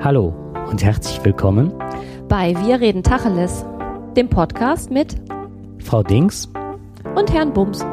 Hallo 0.00 0.32
und 0.70 0.84
herzlich 0.84 1.24
willkommen 1.24 1.72
bei 2.28 2.54
Wir 2.64 2.80
reden 2.80 3.02
Tacheles, 3.02 3.64
dem 4.16 4.28
Podcast 4.28 4.92
mit 4.92 5.16
Frau 5.82 6.04
Dings 6.04 6.48
und 7.16 7.32
Herrn 7.32 7.52
Bums. 7.52 7.84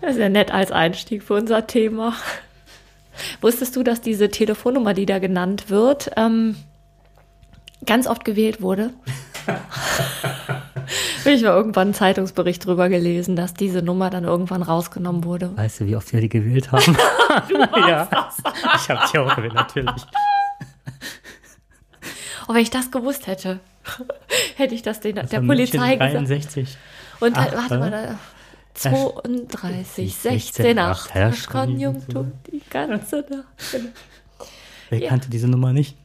Das 0.00 0.12
ist 0.12 0.18
ja 0.18 0.28
nett 0.28 0.52
als 0.52 0.72
Einstieg 0.72 1.22
für 1.22 1.34
unser 1.34 1.66
Thema. 1.66 2.14
Wusstest 3.40 3.76
du, 3.76 3.82
dass 3.82 4.00
diese 4.00 4.30
Telefonnummer, 4.30 4.94
die 4.94 5.06
da 5.06 5.18
genannt 5.18 5.68
wird, 5.68 6.10
ähm, 6.16 6.56
ganz 7.84 8.06
oft 8.06 8.24
gewählt 8.24 8.62
wurde? 8.62 8.90
ich 11.24 11.42
mal 11.42 11.50
irgendwann 11.50 11.88
einen 11.88 11.94
Zeitungsbericht 11.94 12.64
drüber 12.64 12.88
gelesen, 12.88 13.36
dass 13.36 13.54
diese 13.54 13.82
Nummer 13.82 14.10
dann 14.10 14.24
irgendwann 14.24 14.62
rausgenommen 14.62 15.24
wurde. 15.24 15.56
Weißt 15.56 15.80
du, 15.80 15.86
wie 15.86 15.96
oft 15.96 16.12
wir 16.12 16.20
die 16.20 16.28
gewählt 16.28 16.72
haben? 16.72 16.96
ja, 17.88 18.08
ich 18.76 18.88
habe 18.88 19.00
die 19.12 19.18
auch 19.18 19.34
gewählt, 19.36 19.54
natürlich. 19.54 20.06
Oh, 22.48 22.54
wenn 22.54 22.62
ich 22.62 22.70
das 22.70 22.90
gewusst 22.90 23.26
hätte. 23.26 23.60
hätte 24.56 24.74
ich 24.74 24.82
das 24.82 25.00
den, 25.00 25.16
das 25.16 25.30
der 25.30 25.40
Polizei 25.40 25.96
63. 25.96 26.76
Und 27.22 27.36
Ach, 27.36 27.52
warte 27.52 27.78
mal, 27.78 27.90
da, 27.92 28.18
32, 28.74 30.16
16, 30.16 30.76
8, 30.76 31.48
Konjunktur, 31.48 32.32
die 32.50 32.60
ganze 32.68 33.20
Nacht. 33.20 33.70
Genau. 33.70 33.90
Wer 34.90 34.98
ja. 34.98 35.08
kannte 35.08 35.30
diese 35.30 35.46
Nummer 35.46 35.72
nicht? 35.72 35.96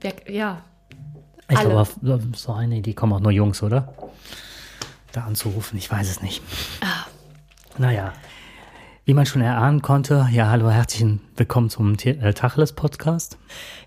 Wer, 0.00 0.14
ja. 0.32 0.62
Ich 1.50 1.60
glaube, 1.60 2.22
so 2.34 2.52
eine, 2.54 2.80
die 2.80 2.94
kommen 2.94 3.12
auch 3.12 3.20
nur 3.20 3.32
Jungs, 3.32 3.62
oder? 3.62 3.92
Da 5.12 5.24
anzurufen, 5.24 5.76
ich 5.76 5.90
weiß 5.90 6.08
es 6.08 6.22
nicht. 6.22 6.42
Ah. 6.80 7.04
Naja, 7.76 8.14
wie 9.04 9.12
man 9.12 9.26
schon 9.26 9.42
erahnen 9.42 9.82
konnte, 9.82 10.26
ja, 10.32 10.48
hallo, 10.48 10.70
herzlich 10.70 11.18
willkommen 11.36 11.68
zum 11.68 11.96
äh, 12.02 12.32
Tacheles-Podcast. 12.32 13.36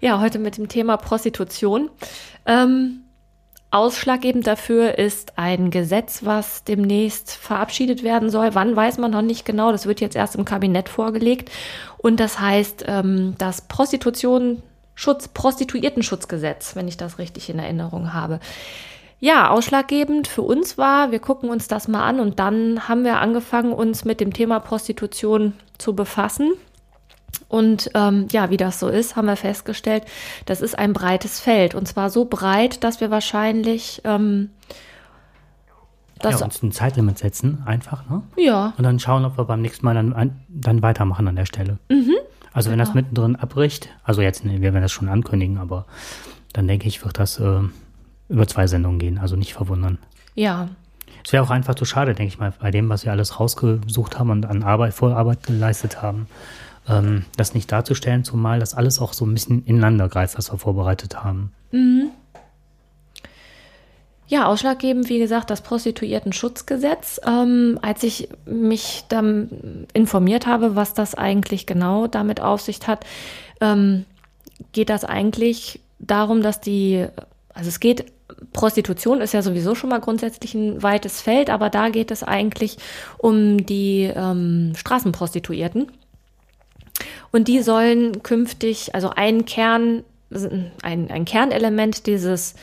Ja, 0.02 0.20
heute 0.20 0.38
mit 0.38 0.58
dem 0.58 0.68
Thema 0.68 0.98
Prostitution. 0.98 1.90
Ähm, 2.46 3.03
ausschlaggebend 3.74 4.46
dafür 4.46 4.98
ist 4.98 5.38
ein 5.38 5.72
Gesetz, 5.72 6.24
was 6.24 6.64
demnächst 6.64 7.32
verabschiedet 7.32 8.04
werden 8.04 8.30
soll. 8.30 8.54
Wann 8.54 8.76
weiß 8.76 9.00
man 9.00 9.12
noch 9.12 9.22
nicht 9.22 9.46
genau. 9.46 9.72
Das 9.72 9.88
wird 9.88 10.00
jetzt 10.00 10.16
erst 10.16 10.36
im 10.36 10.46
Kabinett 10.46 10.90
vorgelegt. 10.90 11.52
Und 11.98 12.20
das 12.20 12.40
heißt, 12.40 12.86
ähm, 12.88 13.36
das 13.38 13.62
Prostitution 13.62 14.62
Schutz, 14.96 15.28
Prostituiertenschutzgesetz, 15.28 16.76
wenn 16.76 16.88
ich 16.88 16.98
das 16.98 17.18
richtig 17.18 17.50
in 17.50 17.58
Erinnerung 17.58 18.14
habe. 18.14 18.40
Ja, 19.20 19.50
ausschlaggebend 19.50 20.28
für 20.28 20.44
uns 20.44 20.78
war, 20.78 21.12
wir 21.12 21.20
gucken 21.20 21.50
uns 21.50 21.68
das 21.68 21.88
mal 21.88 22.04
an 22.04 22.20
und 22.20 22.40
dann 22.40 22.88
haben 22.88 23.04
wir 23.04 23.20
angefangen, 23.20 23.74
uns 23.74 24.06
mit 24.06 24.20
dem 24.20 24.34
Thema 24.34 24.60
Prostitution 24.60 25.54
zu 25.78 25.96
befassen. 25.96 26.52
Und 27.54 27.92
ähm, 27.94 28.26
ja, 28.32 28.50
wie 28.50 28.58
das 28.58 28.80
so 28.80 28.88
ist, 28.88 29.16
haben 29.16 29.28
wir 29.28 29.36
festgestellt, 29.36 30.06
das 30.48 30.60
ist 30.60 30.76
ein 30.76 30.92
breites 30.92 31.40
Feld. 31.40 31.76
Und 31.76 31.88
zwar 31.88 32.10
so 32.10 32.26
breit, 32.26 32.84
dass 32.84 33.00
wir 33.00 33.12
wahrscheinlich 33.12 34.02
ähm, 34.06 34.50
das 36.18 36.40
ja, 36.40 36.46
uns 36.48 36.64
ein 36.64 36.72
Zeitlimit 36.72 37.20
setzen, 37.20 37.62
einfach, 37.68 38.10
ne? 38.10 38.24
Ja. 38.38 38.74
Und 38.76 38.84
dann 38.84 38.98
schauen, 38.98 39.24
ob 39.24 39.38
wir 39.38 39.46
beim 39.46 39.62
nächsten 39.62 39.86
Mal 39.86 39.94
dann, 39.94 40.42
dann 40.50 40.82
weitermachen 40.82 41.28
an 41.28 41.36
der 41.36 41.46
Stelle. 41.46 41.78
Mhm. 41.90 42.16
Also 42.54 42.72
wenn 42.72 42.80
genau. 42.80 42.88
das 42.88 42.96
mittendrin 42.96 43.36
abbricht, 43.36 43.88
also 44.04 44.24
jetzt, 44.24 44.44
wir 44.44 44.60
werden 44.60 44.82
das 44.82 44.92
schon 44.92 45.08
ankündigen, 45.08 45.60
aber 45.60 45.86
dann 46.54 46.68
denke 46.68 46.88
ich, 46.88 47.06
wird 47.06 47.20
das 47.20 47.40
äh, 47.40 47.60
über 48.30 48.48
zwei 48.48 48.66
Sendungen 48.66 48.98
gehen, 48.98 49.20
also 49.20 49.36
nicht 49.36 49.54
verwundern. 49.54 50.00
Ja. 50.34 50.70
Es 51.24 51.32
wäre 51.32 51.44
auch 51.44 51.52
einfach 51.52 51.76
zu 51.76 51.86
schade, 51.86 52.16
denke 52.16 52.34
ich 52.34 52.40
mal, 52.40 52.52
bei 52.60 52.72
dem, 52.72 52.90
was 52.90 53.06
wir 53.06 53.12
alles 53.12 53.40
rausgesucht 53.40 54.18
haben 54.18 54.32
und 54.32 54.48
an 54.48 54.64
Arbeit, 54.64 54.96
Vorarbeit 54.96 55.44
geleistet 55.44 56.02
haben, 56.02 56.26
ähm, 56.88 57.26
das 57.38 57.54
nicht 57.54 57.72
darzustellen, 57.72 58.24
zumal 58.24 58.60
das 58.60 58.74
alles 58.74 59.00
auch 59.00 59.14
so 59.14 59.26
ein 59.26 59.34
bisschen 59.34 59.66
ineinander 59.66 60.10
greift, 60.10 60.38
was 60.38 60.52
wir 60.52 60.58
vorbereitet 60.58 61.24
haben. 61.24 61.52
Mhm. 61.72 62.12
Ja, 64.28 64.48
ausschlaggebend, 64.48 65.10
wie 65.10 65.20
gesagt, 65.20 65.50
das 65.50 65.62
Prostituiertenschutzgesetz. 65.62 67.20
Ähm, 67.26 67.78
als 67.82 68.04
ich 68.04 68.30
mich 68.46 69.04
dann 69.10 69.86
informiert 69.94 70.48
habe, 70.48 70.76
was 70.76 70.94
das 70.94 71.14
eigentlich 71.14 71.66
genau 71.66 72.08
damit 72.08 72.42
auf 72.42 72.62
sich 72.62 72.80
hat, 72.88 73.06
ähm, 73.62 74.06
geht 74.72 74.90
das 74.90 75.06
eigentlich 75.06 75.82
darum, 76.00 76.42
dass 76.42 76.62
die, 76.62 77.06
also 77.54 77.70
es 77.70 77.80
geht 77.80 78.06
Prostitution 78.52 79.22
ist 79.22 79.34
ja 79.34 79.42
sowieso 79.42 79.76
schon 79.76 79.90
mal 79.90 80.00
grundsätzlich 80.00 80.54
ein 80.54 80.82
weites 80.82 81.22
Feld, 81.22 81.50
aber 81.50 81.70
da 81.70 81.90
geht 81.90 82.12
es 82.12 82.24
eigentlich 82.24 82.78
um 83.18 83.66
die 83.66 84.12
ähm, 84.16 84.74
Straßenprostituierten. 84.76 85.92
Und 87.34 87.48
die 87.48 87.64
sollen 87.64 88.22
künftig, 88.22 88.94
also 88.94 89.10
ein 89.10 89.46
Kern, 89.46 90.04
ein, 90.84 91.10
ein 91.10 91.26
Kernelement 91.26 92.06
dieses 92.06 92.54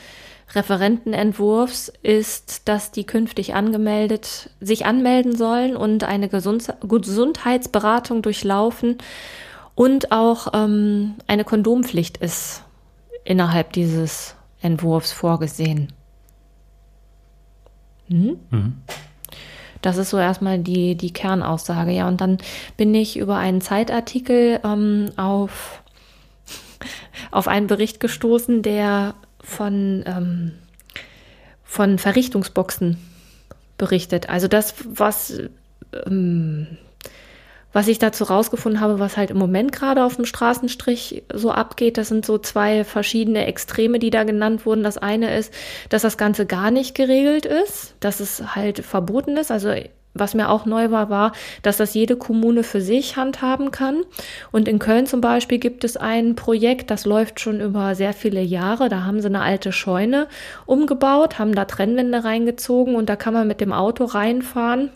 Referentenentwurfs 0.55 1.91
ist, 2.03 2.69
dass 2.69 2.91
die 2.91 3.03
künftig 3.03 3.53
angemeldet, 3.53 4.49
sich 4.61 4.85
anmelden 4.85 5.35
sollen 5.35 5.75
und 5.75 6.05
eine 6.05 6.29
Gesund 6.29 6.73
Gesundheitsberatung 6.87 8.21
durchlaufen 8.21 8.97
und 9.75 10.13
auch 10.13 10.47
ähm, 10.53 11.15
eine 11.27 11.43
Kondompflicht 11.43 12.17
ist 12.17 12.63
innerhalb 13.25 13.73
dieses 13.73 14.35
Entwurfs 14.61 15.11
vorgesehen. 15.11 15.91
Hm? 18.07 18.39
Mhm. 18.49 18.73
Das 19.81 19.97
ist 19.97 20.09
so 20.09 20.17
erstmal 20.17 20.59
die, 20.59 20.95
die 20.95 21.11
Kernaussage, 21.11 21.91
ja. 21.91 22.07
Und 22.07 22.21
dann 22.21 22.37
bin 22.77 22.93
ich 22.93 23.17
über 23.17 23.37
einen 23.37 23.61
Zeitartikel 23.61 24.59
ähm, 24.63 25.09
auf, 25.17 25.81
auf 27.31 27.47
einen 27.47 27.67
Bericht 27.67 27.99
gestoßen, 27.99 28.61
der 28.61 29.15
von, 29.43 30.03
ähm, 30.05 30.51
von 31.63 31.97
Verrichtungsboxen 31.97 32.97
berichtet. 33.77 34.29
Also 34.29 34.47
das, 34.47 34.75
was 34.87 35.41
ähm, 36.05 36.67
was 37.73 37.87
ich 37.87 37.99
dazu 37.99 38.25
rausgefunden 38.25 38.81
habe, 38.81 38.99
was 38.99 39.17
halt 39.17 39.31
im 39.31 39.37
Moment 39.37 39.71
gerade 39.71 40.03
auf 40.03 40.15
dem 40.15 40.25
Straßenstrich 40.25 41.23
so 41.33 41.51
abgeht, 41.51 41.97
das 41.97 42.09
sind 42.09 42.25
so 42.25 42.37
zwei 42.37 42.83
verschiedene 42.83 43.45
Extreme, 43.45 43.99
die 43.99 44.09
da 44.09 44.23
genannt 44.23 44.65
wurden. 44.65 44.83
Das 44.83 44.97
eine 44.97 45.35
ist, 45.37 45.53
dass 45.89 46.01
das 46.01 46.17
Ganze 46.17 46.45
gar 46.45 46.71
nicht 46.71 46.95
geregelt 46.95 47.45
ist, 47.45 47.95
dass 47.99 48.19
es 48.19 48.55
halt 48.55 48.79
verboten 48.79 49.37
ist. 49.37 49.51
Also 49.51 49.73
was 50.13 50.33
mir 50.33 50.49
auch 50.49 50.65
neu 50.65 50.91
war, 50.91 51.09
war, 51.09 51.31
dass 51.61 51.77
das 51.77 51.93
jede 51.93 52.17
Kommune 52.17 52.63
für 52.63 52.81
sich 52.81 53.15
handhaben 53.15 53.71
kann. 53.71 54.03
Und 54.51 54.67
in 54.67 54.79
Köln 54.79 55.05
zum 55.05 55.21
Beispiel 55.21 55.57
gibt 55.57 55.85
es 55.85 55.95
ein 55.95 56.35
Projekt, 56.35 56.91
das 56.91 57.05
läuft 57.05 57.39
schon 57.39 57.61
über 57.61 57.95
sehr 57.95 58.13
viele 58.13 58.41
Jahre. 58.41 58.89
Da 58.89 59.05
haben 59.05 59.21
sie 59.21 59.27
eine 59.27 59.41
alte 59.41 59.71
Scheune 59.71 60.27
umgebaut, 60.65 61.39
haben 61.39 61.55
da 61.55 61.65
Trennwände 61.65 62.23
reingezogen 62.25 62.95
und 62.95 63.07
da 63.07 63.15
kann 63.15 63.33
man 63.33 63.47
mit 63.47 63.61
dem 63.61 63.71
Auto 63.71 64.03
reinfahren 64.03 64.89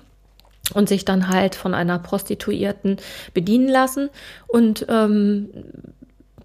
und 0.73 0.89
sich 0.89 1.05
dann 1.05 1.29
halt 1.29 1.55
von 1.55 1.73
einer 1.73 1.99
Prostituierten 1.99 2.97
bedienen 3.33 3.67
lassen. 3.67 4.09
Und 4.47 4.85
ähm, 4.89 5.49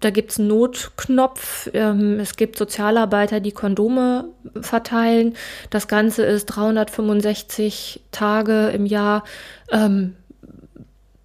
da 0.01 0.09
gibt's 0.09 0.39
einen 0.39 0.49
Notknopf. 0.49 1.69
Ähm, 1.73 2.19
es 2.19 2.35
gibt 2.35 2.57
Sozialarbeiter, 2.57 3.39
die 3.39 3.51
Kondome 3.51 4.25
verteilen. 4.59 5.35
Das 5.69 5.87
Ganze 5.87 6.23
ist 6.23 6.47
365 6.47 8.01
Tage 8.11 8.69
im 8.69 8.85
Jahr 8.85 9.23
ähm, 9.71 10.15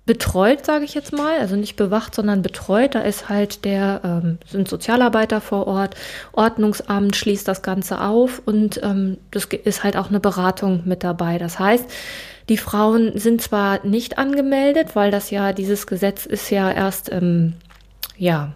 betreut, 0.04 0.64
sage 0.64 0.84
ich 0.84 0.94
jetzt 0.94 1.12
mal. 1.12 1.38
Also 1.38 1.56
nicht 1.56 1.76
bewacht, 1.76 2.14
sondern 2.14 2.42
betreut. 2.42 2.94
Da 2.94 3.00
ist 3.00 3.28
halt 3.28 3.64
der, 3.64 4.00
ähm, 4.04 4.38
sind 4.46 4.68
Sozialarbeiter 4.68 5.40
vor 5.40 5.66
Ort. 5.66 5.96
Ordnungsamt 6.32 7.16
schließt 7.16 7.48
das 7.48 7.62
Ganze 7.62 8.00
auf 8.00 8.40
und 8.44 8.80
ähm, 8.82 9.16
das 9.32 9.46
ist 9.46 9.84
halt 9.84 9.96
auch 9.96 10.08
eine 10.08 10.20
Beratung 10.20 10.82
mit 10.84 11.02
dabei. 11.02 11.38
Das 11.38 11.58
heißt, 11.58 11.86
die 12.48 12.56
Frauen 12.56 13.18
sind 13.18 13.42
zwar 13.42 13.84
nicht 13.84 14.18
angemeldet, 14.18 14.94
weil 14.94 15.10
das 15.10 15.30
ja, 15.30 15.52
dieses 15.52 15.86
Gesetz 15.86 16.26
ist 16.26 16.50
ja 16.50 16.70
erst, 16.70 17.10
ähm, 17.12 17.54
ja, 18.16 18.52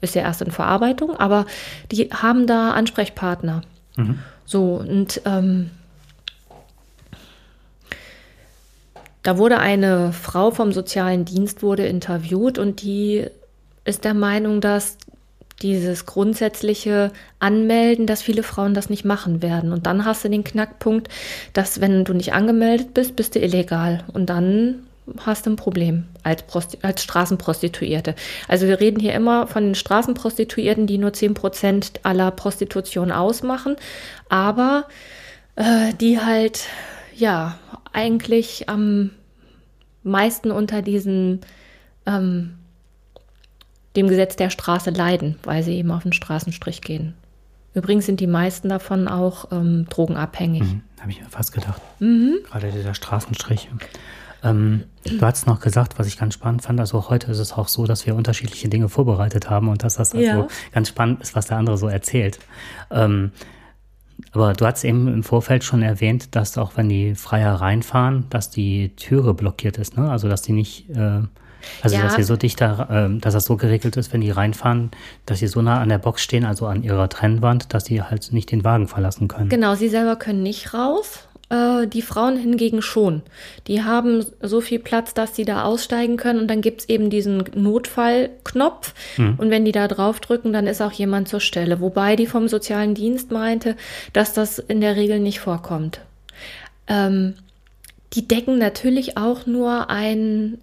ist 0.00 0.14
ja 0.14 0.22
erst 0.22 0.42
in 0.42 0.50
Verarbeitung, 0.50 1.16
aber 1.16 1.46
die 1.90 2.10
haben 2.10 2.46
da 2.46 2.72
Ansprechpartner. 2.72 3.62
Mhm. 3.96 4.18
So, 4.44 4.74
und 4.74 5.22
ähm, 5.24 5.70
da 9.22 9.38
wurde 9.38 9.58
eine 9.58 10.12
Frau 10.12 10.50
vom 10.50 10.72
sozialen 10.72 11.24
Dienst 11.24 11.62
wurde 11.62 11.86
interviewt 11.86 12.58
und 12.58 12.82
die 12.82 13.26
ist 13.84 14.04
der 14.04 14.14
Meinung, 14.14 14.60
dass 14.60 14.98
dieses 15.62 16.06
grundsätzliche 16.06 17.12
Anmelden, 17.38 18.06
dass 18.06 18.22
viele 18.22 18.42
Frauen 18.42 18.74
das 18.74 18.88
nicht 18.90 19.04
machen 19.04 19.42
werden. 19.42 19.72
Und 19.72 19.86
dann 19.86 20.04
hast 20.04 20.24
du 20.24 20.28
den 20.28 20.44
Knackpunkt, 20.44 21.08
dass 21.52 21.80
wenn 21.80 22.04
du 22.04 22.14
nicht 22.14 22.32
angemeldet 22.32 22.94
bist, 22.94 23.16
bist 23.16 23.34
du 23.34 23.40
illegal. 23.40 24.04
Und 24.12 24.26
dann 24.26 24.86
hast 25.18 25.46
du 25.46 25.50
ein 25.50 25.56
Problem 25.56 26.04
als, 26.22 26.42
Prosti 26.42 26.78
als 26.82 27.02
Straßenprostituierte. 27.02 28.14
Also 28.48 28.66
wir 28.66 28.80
reden 28.80 29.00
hier 29.00 29.14
immer 29.14 29.46
von 29.46 29.64
den 29.64 29.74
Straßenprostituierten, 29.74 30.86
die 30.86 30.98
nur 30.98 31.12
10 31.12 31.34
Prozent 31.34 32.00
aller 32.02 32.30
Prostitution 32.30 33.12
ausmachen, 33.12 33.76
aber 34.28 34.86
äh, 35.56 35.92
die 36.00 36.20
halt, 36.20 36.66
ja, 37.14 37.58
eigentlich 37.92 38.68
am 38.68 39.10
meisten 40.02 40.50
unter 40.50 40.82
diesen, 40.82 41.40
ähm, 42.06 42.54
dem 43.96 44.08
Gesetz 44.08 44.36
der 44.36 44.50
Straße 44.50 44.90
leiden, 44.90 45.36
weil 45.42 45.62
sie 45.62 45.76
eben 45.76 45.90
auf 45.90 46.02
den 46.02 46.12
Straßenstrich 46.12 46.80
gehen. 46.80 47.14
Übrigens 47.74 48.06
sind 48.06 48.20
die 48.20 48.26
meisten 48.26 48.68
davon 48.68 49.06
auch 49.08 49.52
ähm, 49.52 49.86
drogenabhängig. 49.88 50.62
Mhm, 50.62 50.82
Habe 51.00 51.10
ich 51.12 51.20
mir 51.20 51.28
fast 51.28 51.52
gedacht. 51.52 51.80
Mhm. 52.00 52.38
Gerade 52.50 52.72
dieser 52.72 52.94
Straßenstrich. 52.94 53.68
Ähm, 54.42 54.84
du 55.04 55.20
hast 55.20 55.46
noch 55.46 55.60
gesagt, 55.60 55.98
was 55.98 56.06
ich 56.06 56.18
ganz 56.18 56.34
spannend 56.34 56.62
fand, 56.62 56.80
also 56.80 57.08
heute 57.10 57.30
ist 57.30 57.38
es 57.38 57.52
auch 57.52 57.68
so, 57.68 57.86
dass 57.86 58.06
wir 58.06 58.14
unterschiedliche 58.14 58.68
Dinge 58.68 58.88
vorbereitet 58.88 59.50
haben 59.50 59.68
und 59.68 59.84
dass 59.84 59.96
das 59.96 60.14
also 60.14 60.24
ja. 60.24 60.48
ganz 60.72 60.88
spannend 60.88 61.20
ist, 61.20 61.36
was 61.36 61.46
der 61.46 61.58
andere 61.58 61.76
so 61.76 61.88
erzählt. 61.88 62.38
Ähm, 62.90 63.32
aber 64.32 64.52
du 64.52 64.66
hast 64.66 64.84
eben 64.84 65.08
im 65.08 65.22
Vorfeld 65.22 65.64
schon 65.64 65.82
erwähnt, 65.82 66.34
dass 66.34 66.58
auch 66.58 66.76
wenn 66.76 66.88
die 66.88 67.14
Freier 67.14 67.54
reinfahren, 67.54 68.26
dass 68.30 68.50
die 68.50 68.94
Türe 68.96 69.34
blockiert 69.34 69.78
ist, 69.78 69.96
ne? 69.96 70.10
Also 70.10 70.28
dass 70.28 70.42
die 70.42 70.52
nicht, 70.52 70.90
äh, 70.90 71.22
also 71.82 71.96
ja. 71.96 72.02
dass 72.02 72.14
sie 72.14 72.22
so 72.22 72.36
dichter, 72.36 73.10
äh, 73.10 73.18
dass 73.20 73.34
das 73.34 73.44
so 73.44 73.56
geregelt 73.56 73.96
ist, 73.96 74.12
wenn 74.12 74.20
die 74.20 74.30
reinfahren, 74.30 74.90
dass 75.26 75.38
sie 75.38 75.46
so 75.46 75.62
nah 75.62 75.80
an 75.80 75.88
der 75.88 75.98
Box 75.98 76.22
stehen, 76.22 76.44
also 76.44 76.66
an 76.66 76.82
ihrer 76.82 77.08
Trennwand, 77.08 77.72
dass 77.74 77.84
sie 77.86 78.02
halt 78.02 78.32
nicht 78.32 78.50
den 78.52 78.64
Wagen 78.64 78.88
verlassen 78.88 79.28
können. 79.28 79.48
Genau, 79.48 79.74
sie 79.74 79.88
selber 79.88 80.16
können 80.16 80.42
nicht 80.42 80.74
raus. 80.74 81.26
Äh, 81.50 81.88
die 81.88 82.02
Frauen 82.02 82.36
hingegen 82.36 82.80
schon. 82.80 83.22
Die 83.66 83.82
haben 83.82 84.24
so 84.40 84.60
viel 84.60 84.78
Platz, 84.78 85.14
dass 85.14 85.34
sie 85.34 85.44
da 85.44 85.64
aussteigen 85.64 86.16
können 86.16 86.38
und 86.38 86.48
dann 86.48 86.60
gibt's 86.60 86.84
eben 86.88 87.10
diesen 87.10 87.44
Notfallknopf 87.54 88.94
mhm. 89.16 89.34
und 89.36 89.50
wenn 89.50 89.64
die 89.64 89.72
da 89.72 89.88
draufdrücken, 89.88 90.52
dann 90.52 90.68
ist 90.68 90.80
auch 90.80 90.92
jemand 90.92 91.28
zur 91.28 91.40
Stelle. 91.40 91.80
Wobei 91.80 92.14
die 92.14 92.26
vom 92.26 92.46
sozialen 92.46 92.94
Dienst 92.94 93.32
meinte, 93.32 93.76
dass 94.12 94.32
das 94.32 94.60
in 94.60 94.80
der 94.80 94.94
Regel 94.94 95.18
nicht 95.18 95.40
vorkommt. 95.40 96.00
Ähm, 96.86 97.34
die 98.12 98.26
decken 98.26 98.58
natürlich 98.58 99.16
auch 99.16 99.46
nur 99.46 99.90
ein, 99.90 100.58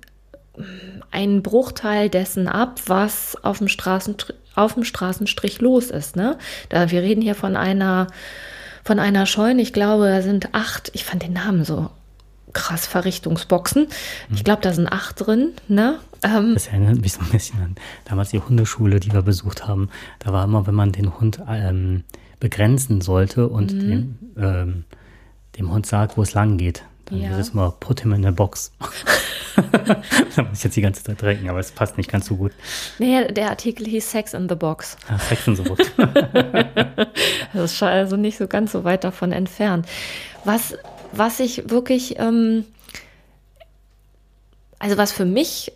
einen 1.12 1.44
Bruchteil 1.44 2.09
dessen 2.09 2.48
ab, 2.48 2.81
was 2.88 3.38
auf 3.44 3.59
dem, 3.59 3.68
Straßen, 3.68 4.15
auf 4.56 4.74
dem 4.74 4.83
Straßenstrich 4.83 5.62
los 5.62 5.92
ist. 5.92 6.15
Ne? 6.15 6.38
Da, 6.69 6.92
wir 6.92 7.01
reden 7.01 7.21
hier 7.21 7.36
von 7.36 7.56
einer 7.56 8.07
von 8.88 9.00
einer 9.00 9.25
Scheune. 9.25 9.62
Ich 9.62 9.74
glaube, 9.74 10.07
da 10.07 10.21
sind 10.21 10.54
acht, 10.54 10.92
ich 10.94 11.04
fand 11.04 11.21
den 11.21 11.33
Namen 11.33 11.65
so 11.65 11.89
krass, 12.54 12.88
Verrichtungsboxen. 12.88 13.88
Ich 14.33 14.44
glaube, 14.44 14.62
da 14.62 14.74
sind 14.74 14.88
acht 14.88 15.27
drin. 15.27 15.51
Ne? 15.68 16.00
Ähm, 16.24 16.54
das 16.54 16.68
erinnert 16.68 17.01
mich 17.01 17.13
so 17.13 17.19
ein 17.19 17.30
bisschen 17.30 17.62
an 17.62 17.75
damals 18.06 18.30
die 18.30 18.39
Hundeschule, 18.39 19.00
die 19.00 19.12
wir 19.12 19.21
besucht 19.21 19.68
haben. 19.68 19.89
Da 20.19 20.31
war 20.31 20.45
immer, 20.45 20.65
wenn 20.65 20.74
man 20.74 20.94
den 20.94 21.19
Hund 21.19 21.39
ähm, 21.48 22.03
begrenzen 22.39 23.01
sollte 23.01 23.48
und 23.48 23.74
mhm. 23.74 23.80
dem, 23.89 24.19
ähm, 24.38 24.86
dem 25.57 25.71
Hund 25.71 25.86
sagt, 25.86 26.18
wo 26.18 26.21
es 26.21 26.33
lang 26.33 26.57
geht, 26.57 26.83
dann 27.09 27.21
ja. 27.21 27.31
ist 27.31 27.38
es 27.38 27.54
mal 27.54 27.74
put 27.80 28.01
him 28.01 28.13
in 28.13 28.25
a 28.25 28.31
box. 28.31 28.71
da 30.36 30.44
muss 30.44 30.59
ich 30.59 30.63
jetzt 30.63 30.75
die 30.75 30.81
ganze 30.81 31.04
Zeit 31.04 31.19
trinken, 31.19 31.50
aber 31.50 31.59
es 31.59 31.71
passt 31.71 31.98
nicht 31.98 32.12
ganz 32.12 32.27
so 32.27 32.36
gut. 32.36 32.51
Nee, 33.00 33.31
der 33.31 33.50
Artikel 33.50 33.88
hieß 33.88 34.12
Sex 34.12 34.33
in 34.33 34.50
the 34.50 34.56
Box. 34.56 34.98
Ja, 35.09 35.18
Sex 35.18 35.48
in 35.48 35.56
the 35.56 35.63
Box. 35.63 35.92
das 37.54 37.74
ist 37.74 37.83
also 37.83 38.18
nicht 38.18 38.38
so 38.38 38.48
ganz 38.48 38.71
so 38.71 38.83
weit 38.83 39.04
davon 39.04 39.31
entfernt. 39.31 39.88
Was, 40.44 40.75
was 41.12 41.39
ich 41.39 41.69
wirklich, 41.69 42.19
ähm, 42.19 42.65
also 44.80 44.98
was 44.98 45.12
für 45.12 45.25
mich 45.25 45.71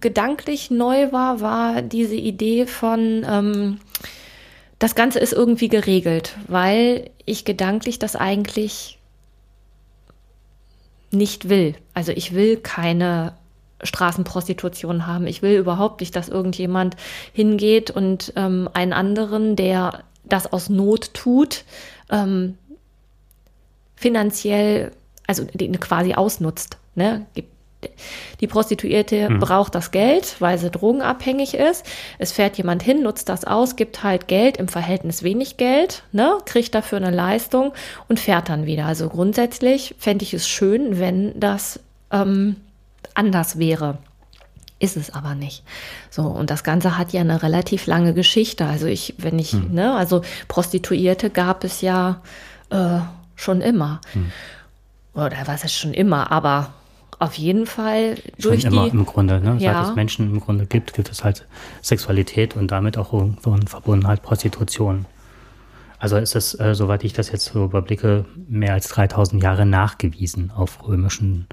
gedanklich 0.00 0.70
neu 0.70 1.12
war, 1.12 1.40
war 1.40 1.82
diese 1.82 2.16
Idee 2.16 2.66
von, 2.66 3.24
ähm, 3.28 3.80
das 4.78 4.94
Ganze 4.94 5.18
ist 5.18 5.32
irgendwie 5.32 5.68
geregelt, 5.68 6.36
weil 6.46 7.10
ich 7.24 7.44
gedanklich 7.44 7.98
das 7.98 8.14
eigentlich 8.14 8.97
nicht 11.10 11.48
will. 11.48 11.74
Also 11.94 12.12
ich 12.12 12.34
will 12.34 12.56
keine 12.56 13.34
Straßenprostitution 13.82 15.06
haben. 15.06 15.26
Ich 15.26 15.42
will 15.42 15.56
überhaupt 15.58 16.00
nicht, 16.00 16.14
dass 16.16 16.28
irgendjemand 16.28 16.96
hingeht 17.32 17.90
und 17.90 18.32
ähm, 18.36 18.68
einen 18.74 18.92
anderen, 18.92 19.56
der 19.56 20.04
das 20.24 20.52
aus 20.52 20.68
Not 20.68 21.14
tut, 21.14 21.64
ähm, 22.10 22.58
finanziell, 23.94 24.92
also 25.26 25.46
quasi 25.80 26.14
ausnutzt. 26.14 26.78
Ne? 26.94 27.26
Gibt 27.34 27.52
die 28.40 28.46
Prostituierte 28.46 29.30
mhm. 29.30 29.40
braucht 29.40 29.74
das 29.74 29.90
Geld, 29.90 30.36
weil 30.40 30.58
sie 30.58 30.70
drogenabhängig 30.70 31.54
ist. 31.54 31.84
Es 32.18 32.32
fährt 32.32 32.58
jemand 32.58 32.82
hin, 32.82 33.02
nutzt 33.02 33.28
das 33.28 33.44
aus, 33.44 33.76
gibt 33.76 34.02
halt 34.02 34.28
Geld, 34.28 34.56
im 34.56 34.68
Verhältnis 34.68 35.22
wenig 35.22 35.56
Geld, 35.56 36.02
ne, 36.12 36.38
kriegt 36.44 36.74
dafür 36.74 36.98
eine 36.98 37.10
Leistung 37.10 37.72
und 38.08 38.18
fährt 38.18 38.48
dann 38.48 38.66
wieder. 38.66 38.86
Also 38.86 39.08
grundsätzlich 39.08 39.94
fände 39.98 40.24
ich 40.24 40.34
es 40.34 40.48
schön, 40.48 40.98
wenn 40.98 41.38
das 41.38 41.80
ähm, 42.10 42.56
anders 43.14 43.58
wäre. 43.58 43.98
Ist 44.80 44.96
es 44.96 45.12
aber 45.12 45.34
nicht. 45.34 45.64
So, 46.08 46.22
und 46.22 46.50
das 46.50 46.62
Ganze 46.62 46.96
hat 46.96 47.12
ja 47.12 47.20
eine 47.20 47.42
relativ 47.42 47.86
lange 47.86 48.14
Geschichte. 48.14 48.64
Also 48.64 48.86
ich, 48.86 49.14
wenn 49.18 49.38
ich, 49.38 49.52
mhm. 49.52 49.74
ne, 49.74 49.94
also 49.96 50.22
Prostituierte 50.46 51.30
gab 51.30 51.64
es 51.64 51.80
ja 51.80 52.22
äh, 52.70 53.00
schon 53.34 53.60
immer. 53.60 54.00
Mhm. 54.14 54.32
Oder 55.14 55.36
was 55.46 55.64
ist 55.64 55.74
schon 55.74 55.94
immer, 55.94 56.30
aber 56.30 56.72
auf 57.18 57.34
jeden 57.34 57.66
Fall 57.66 58.16
durch 58.40 58.62
Schon 58.62 58.72
immer 58.72 58.84
die, 58.84 58.90
im 58.90 59.06
Grunde, 59.06 59.40
ne? 59.40 59.56
Ja. 59.58 59.74
Seit 59.74 59.90
es 59.90 59.96
Menschen 59.96 60.30
im 60.30 60.40
Grunde 60.40 60.66
gibt, 60.66 60.94
gibt 60.94 61.10
es 61.10 61.24
halt 61.24 61.46
Sexualität 61.82 62.56
und 62.56 62.70
damit 62.70 62.96
auch 62.96 63.12
irgendwo 63.12 63.54
in 63.54 63.66
Verbundenheit 63.66 64.22
Prostitution. 64.22 65.06
Also 65.98 66.16
ist 66.16 66.36
es, 66.36 66.58
äh, 66.60 66.74
soweit 66.74 67.02
ich 67.02 67.12
das 67.12 67.32
jetzt 67.32 67.46
so 67.46 67.64
überblicke, 67.64 68.24
mehr 68.48 68.74
als 68.74 68.88
3000 68.88 69.42
Jahre 69.42 69.66
nachgewiesen 69.66 70.52
auf 70.54 70.86
römischen, 70.86 71.48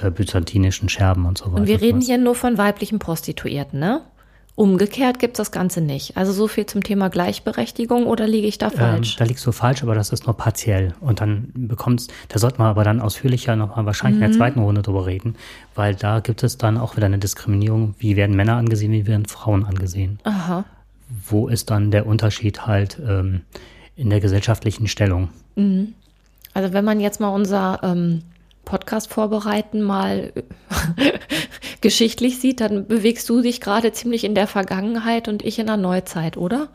äh, 0.00 0.10
byzantinischen 0.10 0.88
Scherben 0.88 1.24
und 1.24 1.38
so 1.38 1.46
weiter. 1.46 1.60
Und 1.60 1.68
wir 1.68 1.80
reden 1.80 2.00
hier 2.00 2.18
nur 2.18 2.34
von 2.34 2.58
weiblichen 2.58 2.98
Prostituierten, 2.98 3.78
ne? 3.78 4.02
Umgekehrt 4.56 5.18
gibt 5.18 5.34
es 5.34 5.36
das 5.36 5.52
Ganze 5.52 5.82
nicht. 5.82 6.16
Also 6.16 6.32
so 6.32 6.48
viel 6.48 6.64
zum 6.64 6.82
Thema 6.82 7.10
Gleichberechtigung 7.10 8.06
oder 8.06 8.26
liege 8.26 8.46
ich 8.46 8.56
da 8.56 8.68
ähm, 8.68 8.72
falsch? 8.72 9.12
Ähm, 9.12 9.18
da 9.18 9.24
liegst 9.26 9.44
du 9.44 9.52
falsch, 9.52 9.82
aber 9.82 9.94
das 9.94 10.10
ist 10.10 10.24
nur 10.24 10.34
partiell. 10.34 10.94
Und 11.00 11.20
dann 11.20 11.50
bekommst, 11.54 12.10
da 12.28 12.38
sollte 12.38 12.56
man 12.56 12.68
aber 12.68 12.82
dann 12.82 13.02
ausführlicher 13.02 13.54
nochmal 13.54 13.84
wahrscheinlich 13.84 14.18
mhm. 14.18 14.24
in 14.24 14.30
der 14.30 14.34
mhm. 14.34 14.40
zweiten 14.40 14.60
Runde 14.60 14.80
drüber 14.80 15.04
reden, 15.04 15.36
weil 15.74 15.94
da 15.94 16.20
gibt 16.20 16.42
es 16.42 16.56
dann 16.56 16.78
auch 16.78 16.96
wieder 16.96 17.04
eine 17.04 17.18
Diskriminierung. 17.18 17.94
Wie 17.98 18.16
werden 18.16 18.34
Männer 18.34 18.56
angesehen, 18.56 18.92
wie 18.92 19.06
werden 19.06 19.26
Frauen 19.26 19.66
angesehen? 19.66 20.20
Aha. 20.24 20.64
Wo 21.28 21.48
ist 21.48 21.68
dann 21.68 21.90
der 21.90 22.06
Unterschied 22.06 22.66
halt 22.66 22.98
ähm, 23.06 23.42
in 23.94 24.08
der 24.08 24.20
gesellschaftlichen 24.20 24.88
Stellung? 24.88 25.28
Mhm. 25.56 25.92
Also 26.54 26.72
wenn 26.72 26.86
man 26.86 26.98
jetzt 27.00 27.20
mal 27.20 27.28
unser 27.28 27.80
ähm, 27.82 28.22
Podcast 28.66 29.10
vorbereiten, 29.10 29.80
mal 29.80 30.32
geschichtlich 31.80 32.38
sieht, 32.38 32.60
dann 32.60 32.86
bewegst 32.86 33.30
du 33.30 33.40
dich 33.40 33.62
gerade 33.62 33.92
ziemlich 33.92 34.24
in 34.24 34.34
der 34.34 34.46
Vergangenheit 34.46 35.28
und 35.28 35.42
ich 35.42 35.58
in 35.58 35.66
der 35.66 35.78
Neuzeit, 35.78 36.36
oder? 36.36 36.68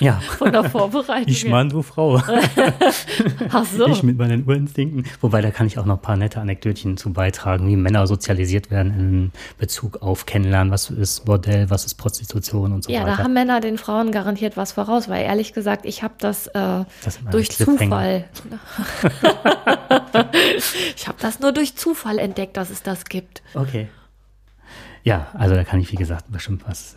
Ja. 0.00 0.20
Von 0.20 0.52
der 0.52 0.64
Vorbereitung. 0.64 1.28
Ich 1.28 1.48
Mann, 1.48 1.68
du 1.70 1.82
Frau. 1.82 2.16
Ach 3.50 3.64
so. 3.64 3.86
Ich 3.88 4.02
mit 4.02 4.18
meinen 4.18 4.44
Urinstinkten. 4.44 5.04
Wobei, 5.20 5.40
da 5.40 5.50
kann 5.50 5.66
ich 5.66 5.78
auch 5.78 5.86
noch 5.86 5.96
ein 5.96 6.02
paar 6.02 6.16
nette 6.16 6.40
Anekdötchen 6.40 6.96
zu 6.96 7.12
beitragen, 7.12 7.66
wie 7.68 7.76
Männer 7.76 8.06
sozialisiert 8.06 8.70
werden 8.70 8.92
in 8.98 9.32
Bezug 9.58 10.02
auf 10.02 10.26
Kennenlernen, 10.26 10.70
was 10.72 10.90
ist 10.90 11.24
Bordell, 11.24 11.70
was 11.70 11.84
ist 11.86 11.94
Prostitution 11.94 12.72
und 12.72 12.84
so 12.84 12.92
ja, 12.92 13.00
weiter. 13.00 13.10
Ja, 13.10 13.16
da 13.16 13.24
haben 13.24 13.32
Männer 13.32 13.60
den 13.60 13.78
Frauen 13.78 14.12
garantiert 14.12 14.56
was 14.56 14.72
voraus, 14.72 15.08
weil 15.08 15.24
ehrlich 15.24 15.52
gesagt, 15.52 15.86
ich 15.86 16.02
habe 16.02 16.14
das, 16.18 16.46
äh, 16.48 16.84
das 17.04 17.18
durch 17.30 17.50
Zufall. 17.50 18.24
ich 20.96 21.08
habe 21.08 21.18
das 21.20 21.40
nur 21.40 21.52
durch 21.52 21.76
Zufall 21.76 22.18
entdeckt, 22.18 22.56
dass 22.56 22.70
es 22.70 22.82
das 22.82 23.04
gibt. 23.06 23.42
Okay. 23.54 23.88
Ja, 25.04 25.28
also 25.34 25.54
da 25.54 25.64
kann 25.64 25.80
ich, 25.80 25.92
wie 25.92 25.96
gesagt, 25.96 26.30
bestimmt 26.30 26.64
was 26.66 26.96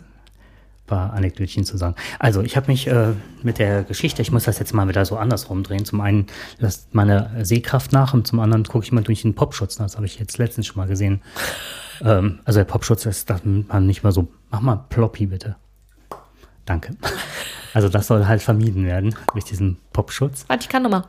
paar 0.90 1.14
Anekdötchen 1.14 1.64
zu 1.64 1.78
sagen. 1.78 1.94
Also 2.18 2.42
ich 2.42 2.56
habe 2.56 2.66
mich 2.66 2.86
äh, 2.86 3.12
mit 3.42 3.58
der 3.58 3.84
Geschichte, 3.84 4.20
ich 4.20 4.30
muss 4.30 4.44
das 4.44 4.58
jetzt 4.58 4.74
mal 4.74 4.86
wieder 4.88 5.04
so 5.06 5.16
andersrum 5.16 5.62
drehen. 5.62 5.86
Zum 5.86 6.00
einen 6.02 6.26
lässt 6.58 6.94
meine 6.94 7.30
Sehkraft 7.42 7.92
nach 7.92 8.12
und 8.12 8.26
zum 8.26 8.40
anderen 8.40 8.64
gucke 8.64 8.84
ich 8.84 8.92
mal 8.92 9.02
durch 9.02 9.22
den 9.22 9.34
Popschutz. 9.34 9.76
Das 9.76 9.96
habe 9.96 10.04
ich 10.04 10.18
jetzt 10.18 10.36
letztens 10.36 10.66
schon 10.66 10.76
mal 10.76 10.88
gesehen. 10.88 11.22
ähm, 12.02 12.40
also 12.44 12.60
der 12.60 12.64
Popschutz 12.64 13.06
ist, 13.06 13.30
dass 13.30 13.40
man 13.44 13.86
nicht 13.86 14.02
mal 14.02 14.12
so, 14.12 14.28
mach 14.50 14.60
mal 14.60 14.84
ploppy 14.90 15.26
bitte. 15.26 15.56
Danke. 16.66 16.96
Also 17.72 17.88
das 17.88 18.08
soll 18.08 18.26
halt 18.26 18.42
vermieden 18.42 18.84
werden 18.84 19.14
durch 19.32 19.44
diesen 19.44 19.76
Popschutz. 19.92 20.44
Warte, 20.48 20.62
ich 20.64 20.68
kann 20.68 20.82
nochmal. 20.82 21.04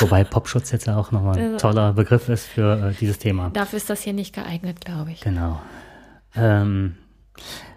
Wobei 0.00 0.24
Popschutz 0.24 0.72
jetzt 0.72 0.88
ja 0.88 0.96
auch 0.96 1.12
nochmal 1.12 1.38
ein 1.38 1.58
toller 1.58 1.92
Begriff 1.92 2.28
ist 2.28 2.46
für 2.46 2.88
äh, 2.88 2.92
dieses 2.92 3.20
Thema. 3.20 3.50
Dafür 3.50 3.76
ist 3.76 3.88
das 3.88 4.02
hier 4.02 4.12
nicht 4.12 4.34
geeignet, 4.34 4.84
glaube 4.84 5.12
ich. 5.12 5.20
Genau. 5.20 5.62
Ähm, 6.34 6.96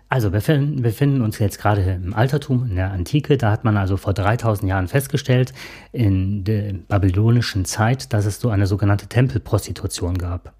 also 0.07 0.27
wir 0.27 0.39
befinden, 0.39 0.81
befinden 0.81 1.21
uns 1.21 1.39
jetzt 1.39 1.59
gerade 1.59 1.81
im 1.81 2.13
Altertum, 2.13 2.67
in 2.69 2.75
der 2.75 2.91
Antike. 2.91 3.37
Da 3.37 3.51
hat 3.51 3.63
man 3.63 3.75
also 3.77 3.97
vor 3.97 4.13
3000 4.13 4.69
Jahren 4.69 4.87
festgestellt, 4.87 5.53
in 5.91 6.43
der 6.43 6.73
babylonischen 6.87 7.65
Zeit, 7.65 8.13
dass 8.13 8.25
es 8.25 8.39
so 8.39 8.49
eine 8.49 8.67
sogenannte 8.67 9.07
Tempelprostitution 9.07 10.17
gab. 10.17 10.53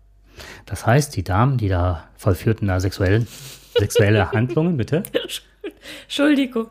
Das 0.66 0.86
heißt, 0.86 1.16
die 1.16 1.24
Damen, 1.24 1.58
die 1.58 1.70
da 1.70 2.06
vollführten 2.16 2.68
da 2.68 2.80
sexuell, 2.80 3.26
sexuelle 3.78 4.32
Handlungen, 4.34 4.78
bitte. 4.78 5.04
Entschuldigung. 6.04 6.68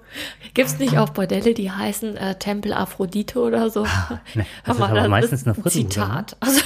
Gibt 0.55 0.69
es 0.69 0.79
nicht 0.79 0.99
auch 0.99 1.11
Bordelle, 1.11 1.55
die 1.55 1.71
heißen 1.71 2.17
äh, 2.17 2.35
Tempel 2.39 2.73
Aphrodite 2.73 3.39
oder 3.39 3.71
so? 3.71 3.85
Ah, 3.85 4.21
nee, 4.35 4.45
das 4.65 4.77
ist 4.77 4.83
aber 4.83 4.95
das 4.95 5.09
meistens 5.09 5.43
ist 5.43 5.49
eine 5.49 5.65
Zitat. 5.71 6.37
Also 6.45 6.61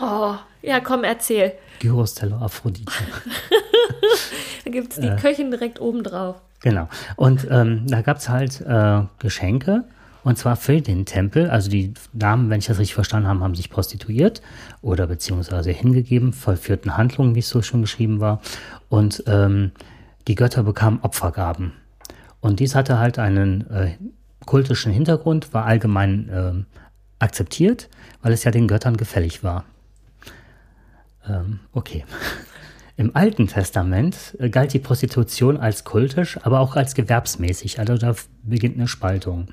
oh, 0.00 0.34
ja, 0.62 0.80
komm, 0.80 1.04
erzähl. 1.04 1.52
Gyros 1.80 2.14
Teller 2.14 2.40
Aphrodite. 2.42 2.92
da 4.64 4.70
gibt 4.70 4.92
es 4.92 5.00
die 5.00 5.08
äh, 5.08 5.16
Köchin 5.16 5.50
direkt 5.50 5.80
oben 5.80 6.02
drauf. 6.02 6.36
Genau. 6.60 6.88
Und 7.16 7.46
ähm, 7.50 7.86
da 7.86 8.02
gab 8.02 8.18
es 8.18 8.28
halt 8.28 8.60
äh, 8.62 9.02
Geschenke. 9.18 9.84
Und 10.24 10.36
zwar 10.38 10.56
für 10.56 10.80
den 10.80 11.06
Tempel. 11.06 11.48
Also 11.50 11.70
die 11.70 11.94
Damen, 12.12 12.50
wenn 12.50 12.58
ich 12.58 12.66
das 12.66 12.80
richtig 12.80 12.94
verstanden 12.94 13.28
habe, 13.28 13.40
haben 13.40 13.54
sich 13.54 13.70
prostituiert 13.70 14.42
oder 14.82 15.06
beziehungsweise 15.06 15.70
hingegeben, 15.70 16.32
vollführten 16.32 16.96
Handlungen, 16.96 17.36
wie 17.36 17.38
es 17.38 17.48
so 17.48 17.62
schon 17.62 17.82
geschrieben 17.82 18.18
war. 18.18 18.40
Und 18.88 19.22
ähm, 19.28 19.70
die 20.26 20.34
Götter 20.34 20.64
bekamen 20.64 20.98
Opfergaben. 21.02 21.74
Und 22.40 22.58
dies 22.58 22.74
hatte 22.74 22.98
halt 22.98 23.20
einen 23.20 23.70
äh, 23.70 23.90
kultischen 24.46 24.92
Hintergrund, 24.92 25.54
war 25.54 25.64
allgemein 25.64 26.28
äh, 26.28 26.52
akzeptiert, 27.18 27.88
weil 28.22 28.32
es 28.32 28.42
ja 28.42 28.50
den 28.50 28.66
Göttern 28.66 28.96
gefällig 28.96 29.44
war. 29.44 29.64
Ähm, 31.28 31.60
okay. 31.72 32.04
Im 32.98 33.14
Alten 33.14 33.46
Testament 33.46 34.36
äh, 34.38 34.48
galt 34.48 34.72
die 34.72 34.78
Prostitution 34.78 35.58
als 35.58 35.84
kultisch, 35.84 36.38
aber 36.42 36.60
auch 36.60 36.76
als 36.76 36.94
gewerbsmäßig. 36.94 37.78
Also 37.78 37.96
da 37.98 38.14
beginnt 38.42 38.76
eine 38.76 38.88
Spaltung. 38.88 39.48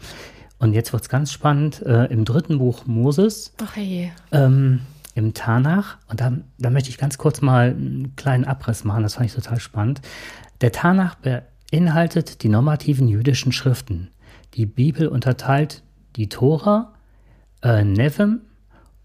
Und 0.59 0.73
jetzt 0.73 0.93
wird 0.93 1.03
es 1.03 1.09
ganz 1.09 1.31
spannend. 1.31 1.81
Äh, 1.81 2.05
Im 2.05 2.23
dritten 2.23 2.57
Buch 2.57 2.85
Moses, 2.85 3.53
Ach 3.61 3.75
je. 3.75 4.09
Ähm, 4.31 4.81
im 5.15 5.33
Tanach, 5.33 5.97
und 6.07 6.21
da, 6.21 6.31
da 6.57 6.69
möchte 6.69 6.89
ich 6.89 6.97
ganz 6.97 7.17
kurz 7.17 7.41
mal 7.41 7.71
einen 7.71 8.15
kleinen 8.15 8.45
Abriss 8.45 8.83
machen, 8.83 9.03
das 9.03 9.15
fand 9.15 9.27
ich 9.27 9.35
total 9.35 9.59
spannend. 9.59 10.01
Der 10.61 10.71
Tanach 10.71 11.15
beinhaltet 11.15 12.43
die 12.43 12.49
normativen 12.49 13.07
jüdischen 13.07 13.51
Schriften. 13.51 14.09
Die 14.53 14.65
Bibel 14.65 15.07
unterteilt 15.07 15.83
die 16.15 16.29
Tora, 16.29 16.93
äh, 17.61 17.83
Nevim, 17.83 18.41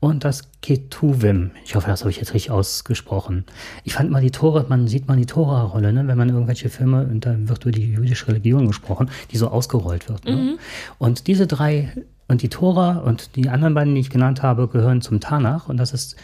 und 0.01 0.25
das 0.25 0.51
Ketuvim. 0.63 1.51
Ich 1.65 1.75
hoffe, 1.75 1.89
das 1.89 2.01
habe 2.01 2.11
ich 2.11 2.19
jetzt 2.19 2.35
richtig 2.35 2.51
ausgesprochen. 2.51 3.45
Ich 3.85 3.95
fand 3.95 4.11
mal 4.11 4.23
die 4.23 4.31
Tore, 4.31 4.65
man 4.69 4.87
sieht 4.87 5.09
mal 5.09 5.17
die 5.17 5.27
Tora-Rolle, 5.27 5.93
ne? 5.93 6.07
wenn 6.07 6.17
man 6.17 6.29
irgendwelche 6.29 6.69
Filme, 6.69 7.03
und 7.03 7.27
da 7.27 7.35
wird 7.37 7.65
über 7.65 7.73
die 7.73 7.93
jüdische 7.93 8.29
Religion 8.29 8.69
gesprochen, 8.69 9.11
die 9.33 9.37
so 9.37 9.49
ausgerollt 9.49 10.09
wird. 10.09 10.25
Ne? 10.25 10.37
Mhm. 10.37 10.59
Und 10.99 11.27
diese 11.27 11.47
drei, 11.47 11.93
und 12.29 12.43
die 12.43 12.49
Tora 12.49 12.99
und 12.99 13.35
die 13.35 13.49
anderen 13.49 13.75
beiden, 13.75 13.95
die 13.95 14.01
ich 14.01 14.11
genannt 14.11 14.43
habe, 14.43 14.69
gehören 14.69 15.01
zum 15.01 15.21
Tanach 15.21 15.69
und 15.69 15.79
das 15.79 15.93
ist, 15.93 16.17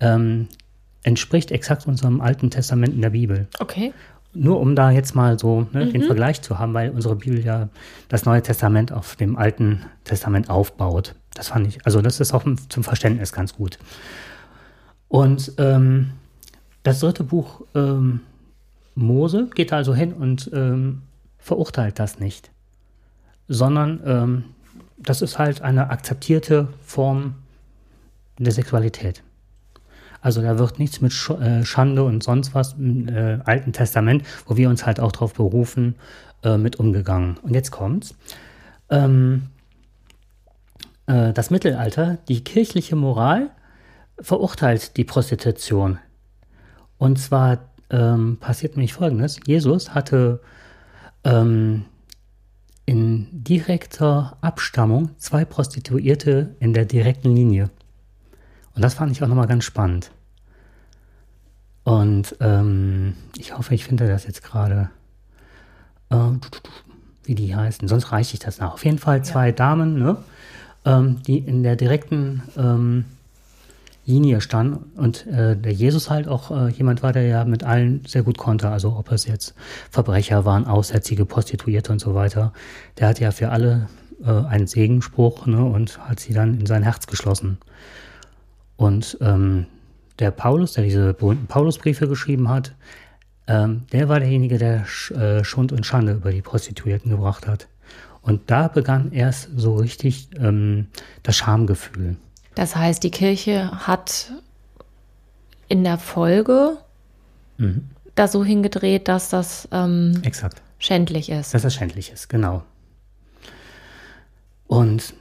ähm, 0.00 0.48
entspricht 1.02 1.50
exakt 1.50 1.86
unserem 1.86 2.20
Alten 2.20 2.50
Testament 2.50 2.94
in 2.94 3.00
der 3.00 3.10
Bibel. 3.10 3.48
Okay. 3.58 3.92
Nur 4.38 4.60
um 4.60 4.76
da 4.76 4.90
jetzt 4.90 5.14
mal 5.14 5.38
so 5.38 5.66
ne, 5.72 5.86
mhm. 5.86 5.92
den 5.92 6.02
Vergleich 6.02 6.42
zu 6.42 6.58
haben, 6.58 6.74
weil 6.74 6.90
unsere 6.90 7.16
Bibel 7.16 7.42
ja 7.44 7.68
das 8.08 8.24
Neue 8.24 8.42
Testament 8.42 8.92
auf 8.92 9.16
dem 9.16 9.36
Alten 9.36 9.86
Testament 10.04 10.50
aufbaut. 10.50 11.14
Das 11.34 11.48
fand 11.48 11.66
ich, 11.66 11.84
also 11.84 12.02
das 12.02 12.20
ist 12.20 12.32
auch 12.32 12.44
zum 12.68 12.84
Verständnis 12.84 13.32
ganz 13.32 13.54
gut. 13.54 13.78
Und 15.08 15.52
ähm, 15.58 16.12
das 16.82 17.00
dritte 17.00 17.24
Buch 17.24 17.62
ähm, 17.74 18.20
Mose 18.94 19.48
geht 19.54 19.72
also 19.72 19.94
hin 19.94 20.12
und 20.12 20.50
ähm, 20.52 21.02
verurteilt 21.38 21.98
das 21.98 22.18
nicht, 22.18 22.50
sondern 23.48 24.00
ähm, 24.04 24.44
das 24.96 25.22
ist 25.22 25.38
halt 25.38 25.62
eine 25.62 25.90
akzeptierte 25.90 26.68
Form 26.82 27.34
der 28.38 28.52
Sexualität. 28.52 29.22
Also 30.26 30.42
da 30.42 30.58
wird 30.58 30.80
nichts 30.80 31.00
mit 31.00 31.12
äh, 31.40 31.64
Schande 31.64 32.02
und 32.02 32.20
sonst 32.20 32.52
was 32.52 32.72
im 32.72 33.08
äh, 33.08 33.38
Alten 33.44 33.72
Testament, 33.72 34.24
wo 34.46 34.56
wir 34.56 34.68
uns 34.68 34.84
halt 34.84 34.98
auch 34.98 35.12
darauf 35.12 35.34
berufen, 35.34 35.94
äh, 36.42 36.58
mit 36.58 36.80
umgegangen. 36.80 37.36
Und 37.42 37.54
jetzt 37.54 37.70
kommt's. 37.70 38.16
Ähm, 38.90 39.50
äh, 41.06 41.32
das 41.32 41.50
Mittelalter, 41.50 42.18
die 42.26 42.42
kirchliche 42.42 42.96
Moral 42.96 43.50
verurteilt 44.18 44.96
die 44.96 45.04
Prostitution. 45.04 46.00
Und 46.98 47.20
zwar 47.20 47.60
ähm, 47.90 48.38
passiert 48.40 48.74
nämlich 48.74 48.94
Folgendes. 48.94 49.38
Jesus 49.46 49.94
hatte 49.94 50.40
ähm, 51.22 51.84
in 52.84 53.28
direkter 53.30 54.38
Abstammung 54.40 55.10
zwei 55.18 55.44
Prostituierte 55.44 56.56
in 56.58 56.72
der 56.72 56.84
direkten 56.84 57.32
Linie. 57.32 57.70
Und 58.74 58.82
das 58.82 58.94
fand 58.94 59.12
ich 59.12 59.22
auch 59.22 59.28
nochmal 59.28 59.46
ganz 59.46 59.62
spannend. 59.62 60.10
Und 61.86 62.34
ähm, 62.40 63.14
ich 63.38 63.56
hoffe, 63.56 63.72
ich 63.72 63.84
finde 63.84 64.08
das 64.08 64.26
jetzt 64.26 64.42
gerade, 64.42 64.90
äh, 66.10 66.16
wie 67.22 67.36
die 67.36 67.54
heißen. 67.54 67.86
Sonst 67.86 68.10
reiche 68.10 68.34
ich 68.34 68.40
das 68.40 68.58
nach. 68.58 68.72
Auf 68.72 68.84
jeden 68.84 68.98
Fall 68.98 69.24
zwei 69.24 69.46
ja. 69.46 69.52
Damen, 69.52 69.96
ne? 69.96 70.16
ähm, 70.84 71.22
die 71.22 71.38
in 71.38 71.62
der 71.62 71.76
direkten 71.76 72.42
ähm, 72.56 73.04
Linie 74.04 74.40
standen 74.40 74.98
und 74.98 75.28
äh, 75.28 75.56
der 75.56 75.72
Jesus 75.72 76.10
halt 76.10 76.26
auch 76.26 76.50
äh, 76.50 76.70
jemand 76.70 77.04
war, 77.04 77.12
der 77.12 77.22
ja 77.22 77.44
mit 77.44 77.62
allen 77.62 78.04
sehr 78.04 78.24
gut 78.24 78.36
konnte. 78.36 78.68
Also 78.68 78.96
ob 78.96 79.12
es 79.12 79.24
jetzt 79.24 79.54
Verbrecher 79.88 80.44
waren, 80.44 80.66
Aussätzige, 80.66 81.24
Prostituierte 81.24 81.92
und 81.92 82.00
so 82.00 82.16
weiter. 82.16 82.52
Der 82.98 83.06
hat 83.06 83.20
ja 83.20 83.30
für 83.30 83.50
alle 83.50 83.86
äh, 84.24 84.32
einen 84.32 84.66
Segenspruch 84.66 85.46
ne, 85.46 85.64
und 85.64 86.00
hat 86.00 86.18
sie 86.18 86.34
dann 86.34 86.58
in 86.58 86.66
sein 86.66 86.82
Herz 86.82 87.06
geschlossen. 87.06 87.58
Und 88.76 89.18
ähm, 89.20 89.66
der 90.18 90.30
Paulus, 90.30 90.72
der 90.74 90.84
diese 90.84 91.14
berühmten 91.14 91.46
Paulusbriefe 91.46 92.08
geschrieben 92.08 92.48
hat, 92.48 92.74
ähm, 93.46 93.86
der 93.92 94.08
war 94.08 94.20
derjenige, 94.20 94.58
der 94.58 94.84
Sch 94.86 95.12
äh, 95.12 95.44
Schund 95.44 95.72
und 95.72 95.86
Schande 95.86 96.12
über 96.12 96.32
die 96.32 96.42
Prostituierten 96.42 97.10
gebracht 97.10 97.46
hat. 97.46 97.68
Und 98.22 98.50
da 98.50 98.66
begann 98.66 99.12
erst 99.12 99.50
so 99.56 99.76
richtig 99.76 100.30
ähm, 100.36 100.88
das 101.22 101.36
Schamgefühl. 101.36 102.16
Das 102.56 102.74
heißt, 102.74 103.04
die 103.04 103.10
Kirche 103.10 103.70
hat 103.86 104.32
in 105.68 105.84
der 105.84 105.98
Folge 105.98 106.76
mhm. 107.58 107.88
da 108.14 108.26
so 108.26 108.44
hingedreht, 108.44 109.08
dass 109.08 109.28
das 109.28 109.68
ähm, 109.70 110.20
Exakt. 110.24 110.60
schändlich 110.78 111.30
ist. 111.30 111.54
Dass 111.54 111.62
das 111.62 111.74
schändlich 111.74 112.10
ist, 112.10 112.28
genau. 112.28 112.64
Und 114.66 115.14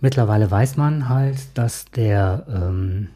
mittlerweile 0.00 0.50
weiß 0.50 0.76
man 0.76 1.08
halt, 1.08 1.38
dass 1.54 1.86
der, 1.86 2.46
ähm, 2.48 3.08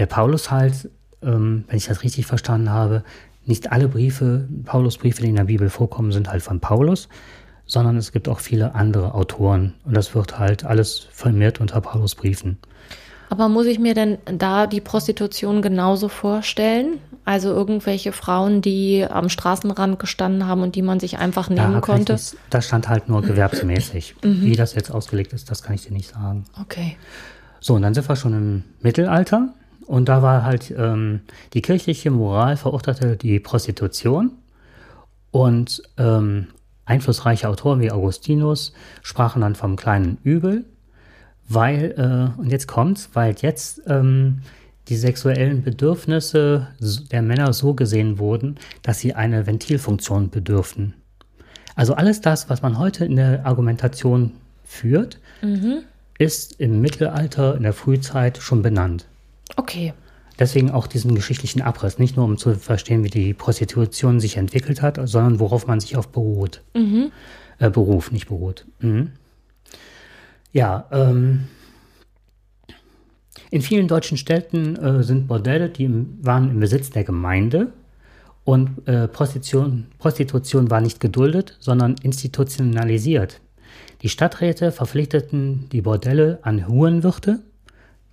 der 0.00 0.06
Paulus 0.06 0.50
halt, 0.50 0.90
ähm, 1.22 1.64
wenn 1.68 1.76
ich 1.76 1.86
das 1.86 2.02
richtig 2.02 2.26
verstanden 2.26 2.70
habe, 2.70 3.04
nicht 3.44 3.70
alle 3.70 3.86
Briefe, 3.86 4.48
Paulusbriefe, 4.64 5.22
die 5.22 5.28
in 5.28 5.36
der 5.36 5.44
Bibel 5.44 5.68
vorkommen, 5.68 6.10
sind 6.10 6.30
halt 6.30 6.42
von 6.42 6.58
Paulus, 6.58 7.08
sondern 7.66 7.96
es 7.98 8.10
gibt 8.10 8.26
auch 8.26 8.40
viele 8.40 8.74
andere 8.74 9.14
Autoren. 9.14 9.74
Und 9.84 9.94
das 9.94 10.14
wird 10.14 10.38
halt 10.38 10.64
alles 10.64 11.06
vermehrt 11.10 11.60
unter 11.60 11.80
Paulusbriefen. 11.82 12.58
Aber 13.28 13.48
muss 13.48 13.66
ich 13.66 13.78
mir 13.78 13.94
denn 13.94 14.18
da 14.24 14.66
die 14.66 14.80
Prostitution 14.80 15.62
genauso 15.62 16.08
vorstellen? 16.08 16.98
Also 17.26 17.50
irgendwelche 17.50 18.12
Frauen, 18.12 18.62
die 18.62 19.06
am 19.08 19.28
Straßenrand 19.28 19.98
gestanden 19.98 20.46
haben 20.46 20.62
und 20.62 20.74
die 20.74 20.82
man 20.82 20.98
sich 20.98 21.18
einfach 21.18 21.50
nehmen 21.50 21.74
da 21.74 21.80
konnte? 21.80 22.14
Nicht, 22.14 22.36
das 22.48 22.66
stand 22.66 22.88
halt 22.88 23.08
nur 23.08 23.20
gewerbsmäßig. 23.22 24.16
Mhm. 24.24 24.42
Wie 24.42 24.56
das 24.56 24.74
jetzt 24.74 24.90
ausgelegt 24.90 25.32
ist, 25.34 25.50
das 25.50 25.62
kann 25.62 25.74
ich 25.74 25.82
dir 25.82 25.92
nicht 25.92 26.10
sagen. 26.10 26.44
Okay. 26.60 26.96
So, 27.60 27.74
und 27.74 27.82
dann 27.82 27.94
sind 27.94 28.08
wir 28.08 28.16
schon 28.16 28.32
im 28.32 28.64
Mittelalter. 28.80 29.50
Und 29.90 30.08
da 30.08 30.22
war 30.22 30.44
halt 30.44 30.72
ähm, 30.78 31.22
die 31.52 31.62
kirchliche 31.62 32.12
Moral 32.12 32.56
verurteilte 32.56 33.16
die 33.16 33.40
Prostitution. 33.40 34.30
Und 35.32 35.82
ähm, 35.98 36.46
einflussreiche 36.84 37.48
Autoren 37.48 37.80
wie 37.80 37.90
Augustinus 37.90 38.72
sprachen 39.02 39.42
dann 39.42 39.56
vom 39.56 39.74
kleinen 39.74 40.18
Übel, 40.22 40.64
weil, 41.48 41.94
äh, 41.98 42.40
und 42.40 42.52
jetzt 42.52 42.68
kommt's, 42.68 43.10
weil 43.14 43.34
jetzt 43.40 43.82
ähm, 43.88 44.42
die 44.86 44.94
sexuellen 44.94 45.64
Bedürfnisse 45.64 46.68
der 47.10 47.22
Männer 47.22 47.52
so 47.52 47.74
gesehen 47.74 48.20
wurden, 48.20 48.60
dass 48.82 49.00
sie 49.00 49.14
eine 49.14 49.48
Ventilfunktion 49.48 50.30
bedürften. 50.30 50.94
Also 51.74 51.94
alles 51.94 52.20
das, 52.20 52.48
was 52.48 52.62
man 52.62 52.78
heute 52.78 53.04
in 53.04 53.16
der 53.16 53.44
Argumentation 53.44 54.34
führt, 54.62 55.18
mhm. 55.42 55.78
ist 56.16 56.60
im 56.60 56.80
Mittelalter, 56.80 57.56
in 57.56 57.64
der 57.64 57.72
Frühzeit 57.72 58.38
schon 58.38 58.62
benannt. 58.62 59.06
Okay. 59.56 59.92
Deswegen 60.38 60.70
auch 60.70 60.86
diesen 60.86 61.14
geschichtlichen 61.14 61.60
Abriss, 61.60 61.98
nicht 61.98 62.16
nur 62.16 62.24
um 62.24 62.38
zu 62.38 62.54
verstehen, 62.54 63.04
wie 63.04 63.10
die 63.10 63.34
Prostitution 63.34 64.20
sich 64.20 64.38
entwickelt 64.38 64.80
hat, 64.80 64.98
sondern 65.04 65.38
worauf 65.38 65.66
man 65.66 65.80
sich 65.80 65.96
auf 65.96 66.08
beruht. 66.08 66.62
Mhm. 66.74 67.12
Äh, 67.58 67.68
Beruf, 67.68 68.10
nicht 68.10 68.28
beruht. 68.28 68.66
Mhm. 68.80 69.12
Ja, 70.52 70.86
ähm, 70.90 71.48
in 73.50 73.60
vielen 73.62 73.86
deutschen 73.86 74.16
Städten 74.16 74.76
äh, 74.76 75.02
sind 75.02 75.28
Bordelle, 75.28 75.68
die 75.68 75.84
im, 75.84 76.18
waren 76.22 76.50
im 76.50 76.60
Besitz 76.60 76.90
der 76.90 77.04
Gemeinde 77.04 77.72
und 78.44 78.88
äh, 78.88 79.08
Prostitution, 79.08 79.88
Prostitution 79.98 80.70
war 80.70 80.80
nicht 80.80 81.00
geduldet, 81.00 81.56
sondern 81.60 81.96
institutionalisiert. 82.02 83.40
Die 84.02 84.08
Stadträte 84.08 84.72
verpflichteten 84.72 85.68
die 85.70 85.82
Bordelle 85.82 86.38
an 86.42 86.66
Hurenwirte 86.66 87.40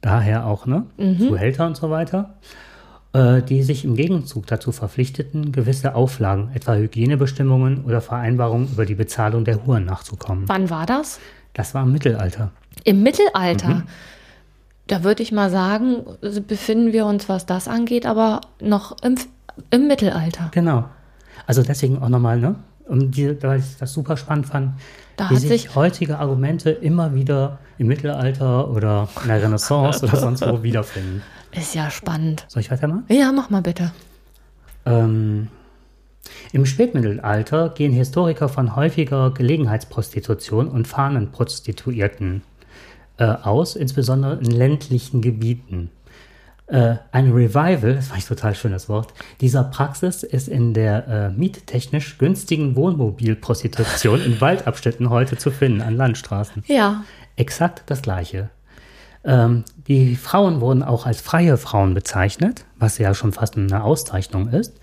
daher 0.01 0.45
auch, 0.45 0.65
ne? 0.65 0.85
Mhm. 0.97 1.19
Zuhälter 1.19 1.65
und 1.67 1.77
so 1.77 1.89
weiter, 1.89 2.35
äh, 3.13 3.41
die 3.41 3.63
sich 3.63 3.85
im 3.85 3.95
Gegenzug 3.95 4.47
dazu 4.47 4.71
verpflichteten, 4.71 5.51
gewisse 5.51 5.95
Auflagen, 5.95 6.51
etwa 6.53 6.75
Hygienebestimmungen 6.75 7.83
oder 7.85 8.01
Vereinbarungen 8.01 8.69
über 8.71 8.85
die 8.85 8.95
Bezahlung 8.95 9.45
der 9.45 9.65
Huren 9.65 9.85
nachzukommen. 9.85 10.43
Wann 10.47 10.69
war 10.69 10.85
das? 10.85 11.19
Das 11.53 11.73
war 11.73 11.83
im 11.83 11.91
Mittelalter. 11.91 12.51
Im 12.83 13.03
Mittelalter? 13.03 13.69
Mhm. 13.69 13.83
Da 14.87 15.03
würde 15.03 15.21
ich 15.23 15.31
mal 15.31 15.49
sagen, 15.49 16.05
befinden 16.47 16.93
wir 16.93 17.05
uns, 17.05 17.27
was 17.27 17.45
das 17.45 17.67
angeht, 17.67 18.05
aber 18.05 18.41
noch 18.61 18.95
im, 19.03 19.15
im 19.69 19.87
Mittelalter. 19.87 20.49
Genau. 20.51 20.85
Also 21.45 21.63
deswegen 21.63 22.01
auch 22.01 22.09
nochmal, 22.09 22.39
ne? 22.39 22.55
Um 22.87 23.11
die, 23.11 23.41
weil 23.43 23.59
ich 23.59 23.77
das 23.77 23.91
super 23.91 24.15
spannend 24.15 24.45
fand, 24.45 24.73
da 25.17 25.29
wie 25.29 25.35
sich, 25.35 25.49
sich 25.49 25.75
heutige 25.75 26.19
Argumente 26.19 26.69
immer 26.69 27.13
wieder 27.13 27.59
im 27.77 27.87
Mittelalter 27.87 28.69
oder 28.69 29.09
in 29.23 29.27
der 29.27 29.43
Renaissance 29.43 30.05
oder 30.05 30.15
sonst 30.15 30.47
wo 30.47 30.63
wiederfinden. 30.63 31.21
Ist 31.51 31.75
ja 31.75 31.89
spannend. 31.89 32.45
Soll 32.47 32.61
ich 32.61 32.71
weitermachen? 32.71 33.03
Ja, 33.09 33.31
mach 33.31 33.49
mal 33.49 33.61
bitte. 33.61 33.91
Ähm, 34.85 35.47
Im 36.51 36.65
Spätmittelalter 36.65 37.69
gehen 37.69 37.91
Historiker 37.91 38.47
von 38.47 38.75
häufiger 38.75 39.31
Gelegenheitsprostitution 39.31 40.67
und 40.67 40.87
Fahnenprostituierten 40.87 42.43
äh, 43.17 43.25
aus, 43.25 43.75
insbesondere 43.75 44.35
in 44.37 44.51
ländlichen 44.51 45.21
Gebieten. 45.21 45.89
Äh, 46.67 46.95
ein 47.13 47.31
Revival, 47.31 47.95
das 47.95 48.09
war 48.09 48.17
ein 48.17 48.23
total 48.23 48.53
schönes 48.53 48.89
Wort, 48.89 49.13
dieser 49.39 49.63
Praxis 49.63 50.23
ist 50.23 50.49
in 50.49 50.73
der 50.73 51.07
äh, 51.07 51.29
miettechnisch 51.29 52.17
günstigen 52.17 52.75
Wohnmobilprostitution 52.75 54.21
in 54.21 54.41
Waldabschnitten 54.41 55.09
heute 55.09 55.37
zu 55.37 55.49
finden, 55.49 55.81
an 55.81 55.95
Landstraßen. 55.95 56.63
Ja. 56.67 57.05
Exakt 57.37 57.83
das 57.85 58.01
Gleiche. 58.01 58.49
Ähm, 59.23 59.63
die 59.87 60.17
Frauen 60.17 60.59
wurden 60.59 60.83
auch 60.83 61.05
als 61.05 61.21
freie 61.21 61.55
Frauen 61.55 61.93
bezeichnet, 61.93 62.65
was 62.77 62.97
ja 62.97 63.13
schon 63.13 63.31
fast 63.31 63.55
eine 63.55 63.83
Auszeichnung 63.83 64.49
ist. 64.49 64.77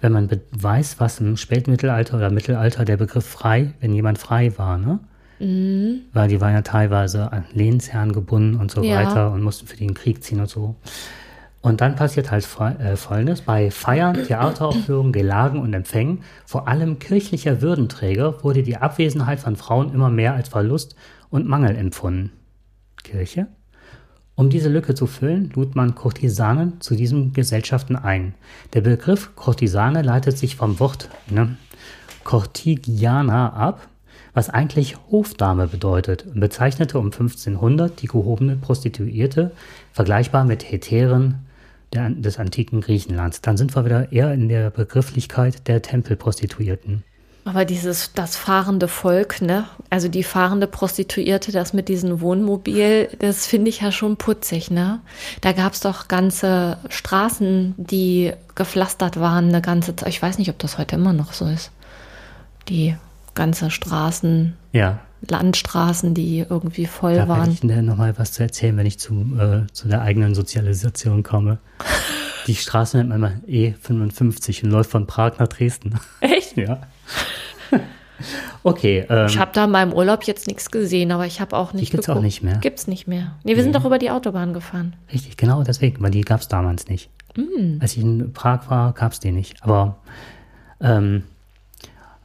Wenn 0.00 0.12
man 0.12 0.28
weiß, 0.50 0.96
was 0.98 1.20
im 1.20 1.38
Spätmittelalter 1.38 2.16
oder 2.16 2.30
Mittelalter 2.30 2.84
der 2.84 2.98
Begriff 2.98 3.26
frei, 3.26 3.72
wenn 3.80 3.94
jemand 3.94 4.18
frei 4.18 4.58
war, 4.58 4.76
ne? 4.76 4.98
Mhm. 5.38 6.02
Weil 6.12 6.28
die 6.28 6.40
waren 6.40 6.52
ja 6.52 6.62
teilweise 6.62 7.32
an 7.32 7.44
Lehnsherren 7.52 8.12
gebunden 8.12 8.60
und 8.60 8.70
so 8.70 8.82
ja. 8.82 8.96
weiter 8.96 9.32
und 9.32 9.42
mussten 9.42 9.66
für 9.66 9.76
den 9.76 9.94
Krieg 9.94 10.22
ziehen 10.22 10.40
und 10.40 10.48
so. 10.48 10.76
Und 11.62 11.80
dann 11.80 11.94
passiert 11.94 12.32
halt 12.32 12.46
äh, 12.80 12.96
Folgendes. 12.96 13.42
Bei 13.42 13.70
Feiern, 13.70 14.24
Theateraufführungen, 14.24 15.12
Gelagen 15.12 15.60
und 15.60 15.72
Empfängen, 15.72 16.24
vor 16.44 16.66
allem 16.66 16.98
kirchlicher 16.98 17.62
Würdenträger, 17.62 18.42
wurde 18.42 18.64
die 18.64 18.76
Abwesenheit 18.76 19.38
von 19.38 19.54
Frauen 19.54 19.94
immer 19.94 20.10
mehr 20.10 20.34
als 20.34 20.48
Verlust 20.48 20.96
und 21.30 21.46
Mangel 21.46 21.76
empfunden. 21.76 22.32
Kirche? 23.04 23.46
Um 24.34 24.50
diese 24.50 24.70
Lücke 24.70 24.94
zu 24.94 25.06
füllen, 25.06 25.52
lud 25.54 25.76
man 25.76 25.94
Kurtisanen 25.94 26.80
zu 26.80 26.96
diesen 26.96 27.32
Gesellschaften 27.32 27.94
ein. 27.94 28.34
Der 28.72 28.80
Begriff 28.80 29.36
Kurtisane 29.36 30.02
leitet 30.02 30.38
sich 30.38 30.56
vom 30.56 30.80
Wort 30.80 31.10
ne, 31.30 31.56
Cortigiana 32.24 33.52
ab, 33.52 33.86
was 34.34 34.50
eigentlich 34.50 34.96
Hofdame 35.10 35.68
bedeutet 35.68 36.26
und 36.26 36.40
bezeichnete 36.40 36.98
um 36.98 37.06
1500 37.06 38.00
die 38.00 38.08
gehobene 38.08 38.56
Prostituierte, 38.56 39.52
vergleichbar 39.92 40.44
mit 40.44 40.64
Heteren, 40.70 41.46
der, 41.92 42.10
des 42.10 42.38
antiken 42.38 42.80
Griechenlands. 42.80 43.40
Dann 43.40 43.56
sind 43.56 43.74
wir 43.74 43.84
wieder 43.84 44.12
eher 44.12 44.32
in 44.32 44.48
der 44.48 44.70
Begrifflichkeit 44.70 45.66
der 45.68 45.82
Tempelprostituierten. 45.82 47.04
Aber 47.44 47.64
dieses, 47.64 48.12
das 48.12 48.36
fahrende 48.36 48.86
Volk, 48.86 49.42
ne? 49.42 49.66
Also 49.90 50.06
die 50.06 50.22
fahrende 50.22 50.68
Prostituierte, 50.68 51.50
das 51.50 51.72
mit 51.72 51.88
diesem 51.88 52.20
Wohnmobil, 52.20 53.08
das 53.18 53.46
finde 53.46 53.68
ich 53.68 53.80
ja 53.80 53.90
schon 53.90 54.16
putzig, 54.16 54.70
ne? 54.70 55.00
Da 55.40 55.50
gab 55.50 55.72
es 55.72 55.80
doch 55.80 56.06
ganze 56.06 56.78
Straßen, 56.88 57.74
die 57.76 58.32
gepflastert 58.54 59.18
waren, 59.18 59.48
eine 59.48 59.60
ganze 59.60 59.96
Zeit. 59.96 60.08
Ich 60.08 60.22
weiß 60.22 60.38
nicht, 60.38 60.50
ob 60.50 60.58
das 60.60 60.78
heute 60.78 60.94
immer 60.94 61.12
noch 61.12 61.32
so 61.32 61.46
ist. 61.46 61.72
Die 62.68 62.94
ganze 63.34 63.70
Straßen. 63.70 64.56
Ja. 64.72 65.00
Landstraßen, 65.28 66.14
die 66.14 66.44
irgendwie 66.48 66.86
voll 66.86 67.14
da 67.14 67.28
waren. 67.28 67.50
Ich 67.50 67.62
werde 67.62 67.82
nochmal 67.82 68.18
was 68.18 68.32
zu 68.32 68.42
erzählen, 68.42 68.76
wenn 68.76 68.86
ich 68.86 68.98
zu, 68.98 69.14
äh, 69.38 69.72
zu 69.72 69.88
der 69.88 70.02
eigenen 70.02 70.34
Sozialisation 70.34 71.22
komme. 71.22 71.58
Die 72.46 72.56
Straße 72.56 72.96
nennt 72.96 73.10
man 73.10 73.20
mal 73.20 73.40
E55 73.46 74.64
und 74.64 74.70
läuft 74.70 74.90
von 74.90 75.06
Prag 75.06 75.38
nach 75.38 75.48
Dresden. 75.48 75.98
Echt? 76.20 76.56
Ja. 76.56 76.80
Okay. 78.62 79.04
Ähm, 79.08 79.26
ich 79.26 79.38
habe 79.38 79.50
da 79.52 79.64
in 79.64 79.70
meinem 79.70 79.92
Urlaub 79.92 80.24
jetzt 80.24 80.46
nichts 80.46 80.70
gesehen, 80.70 81.10
aber 81.10 81.26
ich 81.26 81.40
habe 81.40 81.56
auch 81.56 81.72
nicht. 81.72 81.88
Die 81.88 81.90
gibt 81.90 82.04
es 82.04 82.08
auch 82.08 82.20
nicht 82.20 82.42
mehr. 82.42 82.58
Gibt 82.58 82.78
es 82.78 82.86
nicht 82.86 83.08
mehr. 83.08 83.34
Nee, 83.42 83.52
wir 83.52 83.56
nee. 83.56 83.62
sind 83.62 83.74
doch 83.74 83.84
über 83.84 83.98
die 83.98 84.10
Autobahn 84.10 84.52
gefahren. 84.52 84.94
Richtig, 85.12 85.36
genau 85.36 85.62
deswegen, 85.64 86.00
weil 86.02 86.10
die 86.10 86.20
gab 86.20 86.40
es 86.40 86.46
damals 86.48 86.88
nicht. 86.88 87.10
Mm. 87.36 87.78
Als 87.80 87.96
ich 87.96 88.02
in 88.02 88.32
Prag 88.32 88.70
war, 88.70 88.92
gab 88.92 89.12
es 89.12 89.18
die 89.18 89.32
nicht. 89.32 89.62
Aber 89.62 89.98
ähm, 90.80 91.24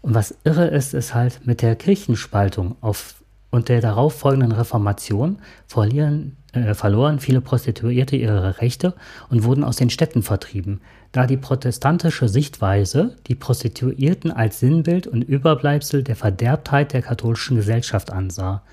und 0.01 0.13
was 0.13 0.35
irre 0.43 0.67
ist, 0.67 0.93
ist 0.93 1.13
halt 1.13 1.45
mit 1.45 1.61
der 1.61 1.75
Kirchenspaltung 1.75 2.75
auf, 2.81 3.15
und 3.49 3.69
der 3.69 3.81
darauffolgenden 3.81 4.51
Reformation 4.51 5.39
verlieren, 5.67 6.37
äh, 6.53 6.73
verloren 6.73 7.19
viele 7.19 7.41
Prostituierte 7.41 8.15
ihre 8.15 8.61
Rechte 8.61 8.93
und 9.29 9.43
wurden 9.43 9.63
aus 9.63 9.77
den 9.77 9.89
Städten 9.89 10.23
vertrieben, 10.23 10.81
da 11.11 11.25
die 11.27 11.37
protestantische 11.37 12.29
Sichtweise 12.29 13.15
die 13.27 13.35
Prostituierten 13.35 14.31
als 14.31 14.59
Sinnbild 14.59 15.07
und 15.07 15.23
Überbleibsel 15.23 16.03
der 16.03 16.15
Verderbtheit 16.15 16.93
der 16.93 17.01
katholischen 17.01 17.57
Gesellschaft 17.57 18.11
ansah. 18.11 18.63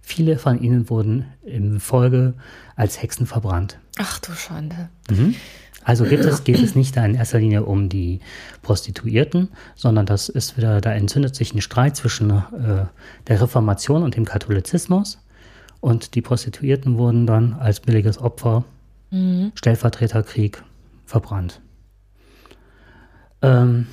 Viele 0.00 0.38
von 0.38 0.62
ihnen 0.62 0.88
wurden 0.88 1.26
im 1.44 1.80
Folge 1.80 2.32
als 2.76 3.02
Hexen 3.02 3.26
verbrannt. 3.26 3.78
Ach 3.98 4.18
du 4.20 4.32
Schande. 4.32 4.88
Mhm. 5.10 5.34
Also 5.88 6.04
geht 6.04 6.20
es, 6.20 6.44
geht 6.44 6.62
es 6.62 6.74
nicht 6.74 6.98
da 6.98 7.06
in 7.06 7.14
erster 7.14 7.38
Linie 7.38 7.64
um 7.64 7.88
die 7.88 8.20
Prostituierten, 8.60 9.48
sondern 9.74 10.04
das 10.04 10.28
ist 10.28 10.58
wieder, 10.58 10.82
da 10.82 10.92
entzündet 10.92 11.34
sich 11.34 11.54
ein 11.54 11.62
Streit 11.62 11.96
zwischen 11.96 12.28
äh, 12.28 12.84
der 13.26 13.40
Reformation 13.40 14.02
und 14.02 14.14
dem 14.14 14.26
Katholizismus. 14.26 15.18
Und 15.80 16.14
die 16.14 16.20
Prostituierten 16.20 16.98
wurden 16.98 17.26
dann 17.26 17.54
als 17.54 17.80
billiges 17.80 18.18
Opfer, 18.18 18.64
mhm. 19.10 19.50
Stellvertreterkrieg, 19.54 20.62
verbrannt. 21.06 21.62
Ähm, 23.40 23.86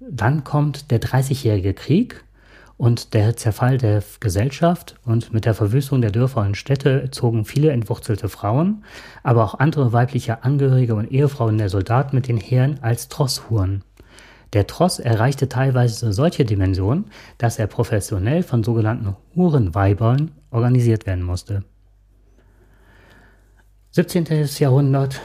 dann 0.00 0.44
kommt 0.44 0.90
der 0.90 0.98
Dreißigjährige 0.98 1.72
Krieg 1.72 2.24
und 2.76 3.14
der 3.14 3.36
Zerfall 3.36 3.78
der 3.78 4.02
Gesellschaft 4.20 4.96
und 5.04 5.32
mit 5.32 5.44
der 5.44 5.54
Verwüstung 5.54 6.00
der 6.00 6.10
Dörfer 6.10 6.40
und 6.40 6.56
Städte 6.56 7.10
zogen 7.10 7.44
viele 7.44 7.70
entwurzelte 7.70 8.28
Frauen, 8.28 8.84
aber 9.22 9.44
auch 9.44 9.58
andere 9.58 9.92
weibliche 9.92 10.44
Angehörige 10.44 10.94
und 10.94 11.10
Ehefrauen 11.10 11.58
der 11.58 11.68
Soldaten 11.68 12.16
mit 12.16 12.28
den 12.28 12.38
Heeren 12.38 12.78
als 12.82 13.08
Trosshuren. 13.08 13.84
Der 14.52 14.66
Tross 14.66 14.98
erreichte 14.98 15.48
teilweise 15.48 16.12
solche 16.12 16.44
Dimensionen, 16.44 17.06
dass 17.38 17.58
er 17.58 17.66
professionell 17.66 18.42
von 18.42 18.62
sogenannten 18.62 19.16
Hurenweibern 19.34 20.32
organisiert 20.50 21.06
werden 21.06 21.24
musste. 21.24 21.64
17. 23.92 24.26
Jahrhundert, 24.58 25.20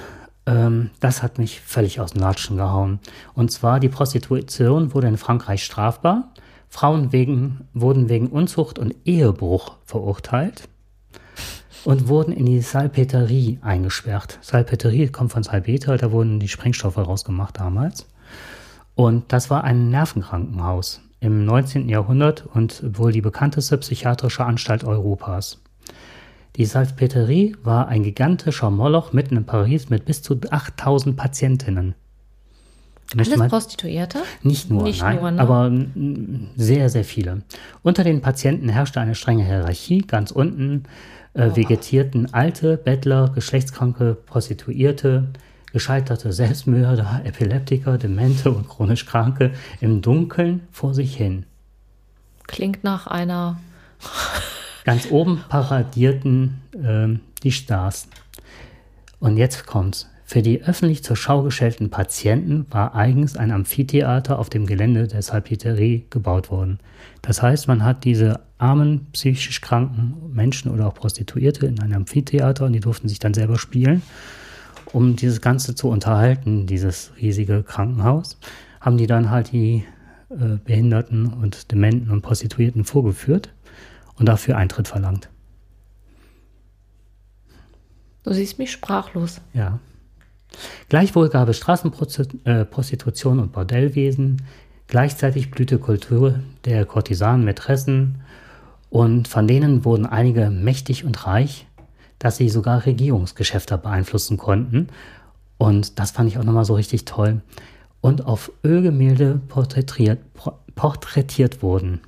ähm, 0.46 0.92
das 1.00 1.24
hat 1.24 1.38
mich 1.38 1.62
völlig 1.62 2.00
aus 2.00 2.12
den 2.12 2.22
Latschen 2.22 2.58
gehauen. 2.58 3.00
Und 3.34 3.52
zwar 3.52 3.80
die 3.80 3.90
Prostitution 3.90 4.94
wurde 4.94 5.08
in 5.08 5.18
Frankreich 5.18 5.64
strafbar. 5.64 6.34
Frauen 6.70 7.12
wegen, 7.12 7.68
wurden 7.74 8.10
wegen 8.10 8.28
Unzucht 8.28 8.80
und 8.80 8.96
Ehebruch 9.06 9.78
verurteilt 9.86 10.68
und 11.86 12.08
wurden 12.08 12.34
in 12.34 12.46
die 12.46 12.62
Salpeterie 12.62 13.60
eingesperrt. 13.62 14.40
Salpeterie 14.42 15.08
kommt 15.08 15.32
von 15.32 15.44
Salpeter, 15.44 15.98
da 15.98 16.12
wurden 16.12 16.40
die 16.40 16.50
Sprengstoffe 16.50 16.98
rausgemacht 16.98 17.60
damals. 17.60 18.08
Und 18.96 19.32
das 19.32 19.50
war 19.50 19.64
ein 19.64 19.90
Nervenkrankenhaus 19.90 21.02
im 21.20 21.46
19. 21.46 21.88
Jahrhundert 21.90 22.46
und 22.54 22.84
wohl 22.98 23.12
die 23.12 23.22
bekannteste 23.22 23.78
psychiatrische 23.78 24.46
Anstalt 24.46 24.84
Europas. 24.84 25.62
Die 26.58 26.66
Salpeterie 26.66 27.56
war 27.64 27.88
ein 27.88 28.04
gigantischer 28.04 28.72
Moloch 28.72 29.14
mitten 29.14 29.38
in 29.38 29.46
Paris 29.46 29.90
mit 29.90 30.06
bis 30.06 30.22
zu 30.22 30.40
8000 30.50 31.16
Patientinnen. 31.16 31.96
Alles 33.16 33.38
mal, 33.38 33.48
Prostituierte? 33.48 34.20
Nicht 34.44 34.70
nur, 34.70 34.84
nicht 34.84 35.02
nein, 35.02 35.20
nur, 35.20 35.32
ne? 35.32 35.42
aber 35.42 35.72
sehr, 36.56 36.90
sehr 36.90 37.06
viele. 37.06 37.42
Unter 37.82 38.04
den 38.04 38.22
Patienten 38.22 38.70
herrschte 38.70 39.00
eine 39.00 39.16
strenge 39.16 39.46
Hierarchie. 39.46 40.00
Ganz 40.00 40.32
unten 40.32 40.84
äh, 41.34 41.56
vegetierten 41.56 42.34
alte, 42.34 42.76
Bettler, 42.78 43.30
geschlechtskranke, 43.34 44.18
Prostituierte, 44.26 45.28
gescheiterte 45.72 46.34
Selbstmörder, 46.34 47.22
Epileptiker, 47.24 47.98
Demente 47.98 48.52
und 48.52 48.68
chronisch 48.68 49.06
Kranke 49.06 49.52
im 49.80 50.02
Dunkeln 50.02 50.68
vor 50.72 50.94
sich 50.94 51.16
hin. 51.16 51.46
Klingt 52.48 52.84
nach 52.84 53.08
einer 53.08 53.60
Ganz 54.84 55.12
oben 55.12 55.44
paradierten 55.50 56.62
äh, 56.72 57.20
die 57.44 57.52
Stars. 57.52 58.08
Und 59.20 59.36
jetzt 59.38 59.66
kommt's. 59.66 60.08
Für 60.30 60.42
die 60.42 60.62
öffentlich 60.62 61.06
zur 61.06 61.16
Schau 61.16 61.42
gestellten 61.42 61.90
Patienten 61.90 62.66
war 62.70 62.94
eigens 62.94 63.38
ein 63.38 63.50
Amphitheater 63.50 64.40
auf 64.40 64.50
dem 64.50 64.66
Gelände 64.66 65.08
der 65.08 65.22
Salpeterie 65.22 66.06
gebaut 66.10 66.52
worden. 66.52 66.80
Das 67.22 67.42
heißt, 67.42 67.70
man 67.70 67.86
hat 67.86 68.04
diese 68.04 68.42
armen, 68.58 69.08
psychisch 69.14 69.62
kranken 69.62 70.16
Menschen 70.34 70.70
oder 70.70 70.86
auch 70.86 70.96
Prostituierte 70.96 71.66
in 71.66 71.80
einem 71.80 71.94
Amphitheater 71.94 72.66
und 72.66 72.74
die 72.74 72.82
durften 72.82 73.08
sich 73.08 73.20
dann 73.20 73.34
selber 73.34 73.58
spielen. 73.58 74.02
Um 74.92 75.16
dieses 75.16 75.40
Ganze 75.40 75.76
zu 75.76 75.88
unterhalten, 75.88 76.68
dieses 76.68 77.14
riesige 77.22 77.64
Krankenhaus, 77.64 78.38
haben 78.82 78.98
die 78.98 79.08
dann 79.08 79.32
halt 79.32 79.54
die 79.54 79.86
äh, 80.30 80.58
Behinderten 80.62 81.28
und 81.28 81.72
Dementen 81.72 82.12
und 82.12 82.22
Prostituierten 82.22 82.84
vorgeführt 82.84 83.54
und 84.16 84.26
dafür 84.26 84.58
Eintritt 84.58 84.90
verlangt. 84.90 85.30
Du 88.24 88.34
siehst 88.34 88.60
mich 88.60 88.74
sprachlos. 88.74 89.40
Ja. 89.54 89.80
Gleichwohl 90.90 91.30
gab 91.30 91.50
es 91.50 91.58
Straßenprostitution 91.58 93.40
und 93.40 93.52
Bordellwesen. 93.52 94.42
Gleichzeitig 94.88 95.52
blühte 95.52 95.80
Kultur 95.80 96.40
der 96.66 96.86
Kurtisanen, 96.86 97.44
Mätressen 97.44 98.22
und 98.90 99.28
von 99.28 99.48
denen 99.48 99.84
wurden 99.86 100.06
einige 100.06 100.50
mächtig 100.50 101.04
und 101.04 101.26
reich, 101.28 101.68
dass 102.20 102.38
sie 102.38 102.50
sogar 102.50 102.86
Regierungsgeschäfte 102.86 103.78
beeinflussen 103.78 104.38
konnten. 104.38 104.88
Und 105.58 106.00
das 106.00 106.12
fand 106.12 106.30
ich 106.30 106.38
auch 106.38 106.44
nochmal 106.44 106.66
so 106.66 106.76
richtig 106.76 107.06
toll. 107.06 107.42
Und 108.02 108.26
auf 108.26 108.52
Ölgemälde 108.64 109.42
porträtiert, 109.48 110.20
porträtiert 110.76 111.62
wurden. 111.62 112.02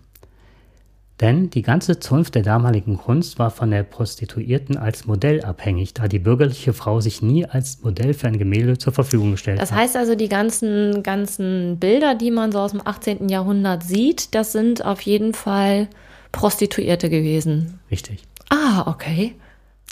Denn 1.22 1.50
die 1.50 1.64
ganze 1.64 2.00
Zunft 2.00 2.36
der 2.36 2.44
damaligen 2.44 2.98
Kunst 2.98 3.40
war 3.40 3.52
von 3.52 3.72
der 3.72 3.84
Prostituierten 3.84 4.78
als 4.78 5.06
Modell 5.06 5.44
abhängig, 5.44 5.94
da 5.94 6.08
die 6.08 6.20
bürgerliche 6.20 6.72
Frau 6.72 7.02
sich 7.02 7.22
nie 7.22 7.46
als 7.46 7.82
Modell 7.82 8.14
für 8.14 8.28
ein 8.28 8.38
Gemälde 8.38 8.78
zur 8.78 8.94
Verfügung 8.94 9.32
gestellt 9.32 9.60
das 9.60 9.72
hat. 9.72 9.78
Das 9.78 9.84
heißt 9.84 9.98
also, 9.98 10.16
die 10.16 10.30
ganzen, 10.30 11.04
ganzen 11.04 11.78
Bilder, 11.78 12.16
die 12.16 12.32
man 12.32 12.54
so 12.54 12.60
aus 12.60 12.72
dem 12.72 12.82
18. 12.86 13.28
Jahrhundert 13.28 13.84
sieht, 13.84 14.34
das 14.34 14.54
sind 14.54 14.86
auf 14.86 15.02
jeden 15.02 15.34
Fall 15.34 15.90
Prostituierte 16.32 17.10
gewesen. 17.10 17.80
Richtig. 17.92 18.24
Ah, 18.50 18.84
okay. 18.90 19.36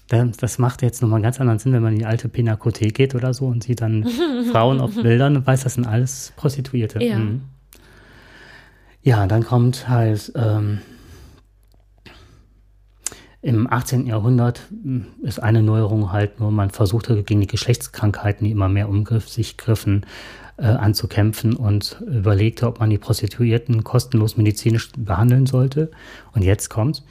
Das 0.08 0.58
macht 0.58 0.82
jetzt 0.82 1.02
nochmal 1.02 1.22
ganz 1.22 1.42
anderen 1.42 1.60
Sinn, 1.60 1.74
wenn 1.74 1.84
man 1.84 1.92
in 1.92 2.00
die 2.00 2.06
alte 2.06 2.30
Pinakothek 2.30 2.96
geht 2.96 3.16
oder 3.16 3.34
so 3.34 3.48
und 3.48 3.66
sieht 3.66 3.82
dann 3.82 4.08
Frauen 4.54 4.80
auf 4.80 4.96
Bildern 4.96 5.36
und 5.36 5.46
weiß, 5.46 5.64
das 5.64 5.74
sind 5.74 5.86
alles 5.86 6.32
Prostituierte. 6.38 7.04
Ja, 7.04 7.18
mhm. 7.18 7.42
ja 9.04 9.28
dann 9.28 9.44
kommt 9.44 9.90
halt. 9.90 10.32
Ähm, 10.38 10.80
im 13.48 13.72
18. 13.72 14.08
Jahrhundert 14.08 14.64
hm, 14.70 15.06
ist 15.22 15.42
eine 15.42 15.64
Neuerung 15.64 16.12
halt 16.12 16.38
nur, 16.42 16.52
man 16.52 16.70
versuchte 16.70 17.24
gegen 17.24 17.40
die 17.40 17.48
Geschlechtskrankheiten, 17.48 18.44
die 18.44 18.52
immer 18.52 18.68
mehr 18.68 18.90
um 18.90 19.06
sich 19.26 19.56
griffen, 19.56 20.06
äh, 20.58 20.66
anzukämpfen 20.66 21.56
und 21.56 22.04
überlegte, 22.06 22.68
ob 22.68 22.82
man 22.82 22.90
die 22.90 22.98
Prostituierten 22.98 23.86
kostenlos 23.86 24.36
medizinisch 24.36 24.92
behandeln 24.98 25.46
sollte. 25.46 25.92
Und 26.34 26.44
jetzt 26.44 26.68
kommt, 26.70 27.04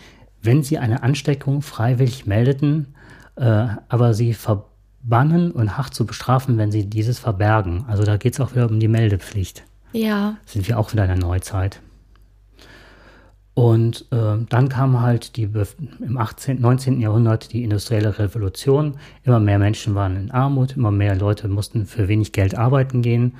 wenn 0.43 0.63
sie 0.63 0.77
eine 0.77 1.03
Ansteckung 1.03 1.63
freiwillig 1.63 2.27
meldeten, 2.27 2.95
äh, 3.37 3.69
aber 3.89 4.13
sie 4.13 4.35
verbannen 4.35 5.53
und 5.53 5.79
hart 5.79 5.95
zu 5.95 6.05
bestrafen, 6.05 6.59
wenn 6.59 6.71
sie 6.71 6.85
dieses 6.85 7.19
verbergen. 7.19 7.87
Also 7.89 8.03
da 8.03 8.19
geht 8.19 8.35
es 8.35 8.41
auch 8.41 8.53
wieder 8.53 8.69
um 8.69 8.79
die 8.79 8.89
Meldepflicht. 8.89 9.65
Ja. 9.93 10.37
Sind 10.45 10.69
wir 10.69 10.79
auch 10.79 10.93
wieder 10.93 11.05
in 11.05 11.09
der 11.09 11.19
Neuzeit. 11.19 11.81
Und 13.57 14.05
äh, 14.11 14.37
dann 14.51 14.69
kam 14.69 15.01
halt 15.01 15.39
die, 15.39 15.49
im 16.01 16.19
18., 16.19 16.61
19. 16.61 17.01
Jahrhundert 17.01 17.55
die 17.55 17.65
industrielle 17.65 18.19
Revolution. 18.19 18.99
Immer 19.25 19.41
mehr 19.41 19.59
Menschen 19.59 19.95
waren 19.95 20.15
in 20.15 20.31
Armut, 20.31 20.77
immer 20.77 20.91
mehr 20.91 21.17
Leute 21.17 21.49
mussten 21.49 21.87
für 21.87 22.07
wenig 22.07 22.33
Geld 22.33 22.55
arbeiten 22.55 23.01
gehen. 23.01 23.37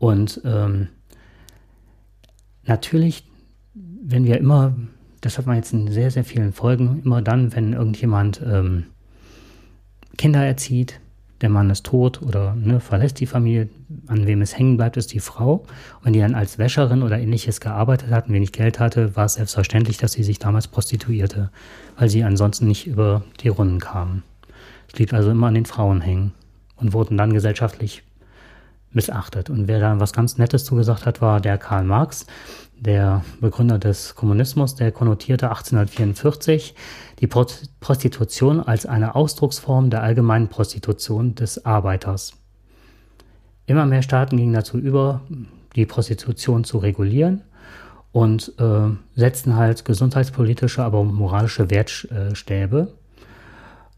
Und 0.00 0.40
ähm, 0.44 0.88
natürlich, 2.64 3.24
wenn 3.74 4.24
wir 4.24 4.38
immer, 4.38 4.74
das 5.20 5.38
hat 5.38 5.46
man 5.46 5.54
jetzt 5.54 5.72
in 5.72 5.86
sehr, 5.92 6.10
sehr 6.10 6.24
vielen 6.24 6.52
Folgen, 6.52 7.00
immer 7.04 7.22
dann, 7.22 7.54
wenn 7.54 7.72
irgendjemand 7.72 8.42
ähm, 8.44 8.86
Kinder 10.18 10.44
erzieht, 10.44 10.98
der 11.42 11.50
Mann 11.50 11.70
ist 11.70 11.84
tot 11.84 12.22
oder 12.22 12.54
ne, 12.54 12.80
verlässt 12.80 13.20
die 13.20 13.26
Familie, 13.26 13.68
an 14.06 14.26
wem 14.26 14.40
es 14.42 14.56
hängen 14.56 14.76
bleibt, 14.76 14.96
ist 14.96 15.12
die 15.12 15.20
Frau. 15.20 15.54
Und 15.98 16.04
wenn 16.04 16.12
die 16.12 16.20
dann 16.20 16.34
als 16.34 16.58
Wäscherin 16.58 17.02
oder 17.02 17.18
ähnliches 17.18 17.60
gearbeitet 17.60 18.10
hat 18.10 18.28
und 18.28 18.34
wenig 18.34 18.52
Geld 18.52 18.78
hatte, 18.80 19.16
war 19.16 19.26
es 19.26 19.34
selbstverständlich, 19.34 19.98
dass 19.98 20.12
sie 20.12 20.22
sich 20.22 20.38
damals 20.38 20.68
prostituierte, 20.68 21.50
weil 21.98 22.08
sie 22.08 22.24
ansonsten 22.24 22.66
nicht 22.66 22.86
über 22.86 23.22
die 23.40 23.48
Runden 23.48 23.80
kamen. 23.80 24.22
Es 24.88 24.94
blieb 24.94 25.12
also 25.12 25.30
immer 25.30 25.48
an 25.48 25.54
den 25.54 25.66
Frauen 25.66 26.00
hängen 26.00 26.32
und 26.76 26.92
wurden 26.92 27.16
dann 27.16 27.32
gesellschaftlich 27.32 28.02
missachtet. 28.92 29.50
Und 29.50 29.68
wer 29.68 29.80
da 29.80 30.00
was 30.00 30.12
ganz 30.12 30.38
Nettes 30.38 30.64
zugesagt 30.64 31.06
hat, 31.06 31.20
war 31.20 31.40
der 31.40 31.58
Karl 31.58 31.84
Marx, 31.84 32.26
der 32.78 33.24
Begründer 33.40 33.78
des 33.78 34.14
Kommunismus, 34.14 34.74
der 34.74 34.90
konnotierte 34.90 35.48
1844 35.48 36.74
die 37.20 37.28
Prostitution 37.28 38.60
als 38.60 38.86
eine 38.86 39.14
Ausdrucksform 39.14 39.90
der 39.90 40.02
allgemeinen 40.02 40.48
Prostitution 40.48 41.36
des 41.36 41.64
Arbeiters. 41.64 42.34
Immer 43.66 43.86
mehr 43.86 44.02
Staaten 44.02 44.36
gingen 44.36 44.54
dazu 44.54 44.78
über, 44.78 45.22
die 45.76 45.86
Prostitution 45.86 46.64
zu 46.64 46.78
regulieren 46.78 47.42
und 48.10 48.52
äh, 48.58 48.90
setzten 49.14 49.56
halt 49.56 49.84
gesundheitspolitische, 49.84 50.82
aber 50.82 51.04
moralische 51.04 51.70
Wertstäbe. 51.70 52.92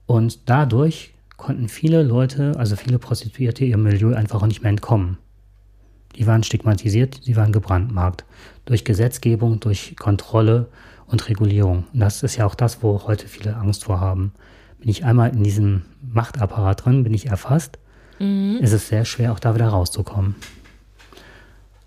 Und 0.07 0.49
dadurch 0.49 1.14
konnten 1.37 1.69
viele 1.69 2.03
Leute, 2.03 2.53
also 2.57 2.77
viele 2.77 2.99
Prostituierte, 2.99 3.65
ihrem 3.65 3.83
Milieu 3.83 4.15
einfach 4.15 4.43
auch 4.43 4.47
nicht 4.47 4.63
mehr 4.63 4.71
entkommen. 4.71 5.19
Die 6.17 6.27
waren 6.27 6.43
stigmatisiert, 6.43 7.21
sie 7.23 7.37
waren 7.37 7.53
gebrandmarkt. 7.53 8.25
Durch 8.67 8.85
Gesetzgebung, 8.85 9.61
durch 9.61 9.97
Kontrolle 9.97 10.69
und 11.07 11.29
Regulierung. 11.29 11.85
Und 11.93 12.01
das 12.01 12.23
ist 12.23 12.37
ja 12.37 12.47
auch 12.47 12.55
das, 12.55 12.83
wo 12.83 13.03
heute 13.07 13.29
viele 13.29 13.57
Angst 13.57 13.85
vor 13.85 14.01
haben. 14.01 14.33
Bin 14.79 14.89
ich 14.89 15.05
einmal 15.05 15.31
in 15.31 15.43
diesem 15.43 15.83
Machtapparat 16.03 16.85
drin, 16.85 17.03
bin 17.05 17.15
ich 17.15 17.27
erfasst, 17.27 17.79
mhm. 18.19 18.59
ist 18.61 18.73
es 18.73 18.89
sehr 18.89 19.05
schwer, 19.05 19.33
auch 19.33 19.41
da 19.41 19.55
wieder 19.55 19.69
rauszukommen. 19.69 20.37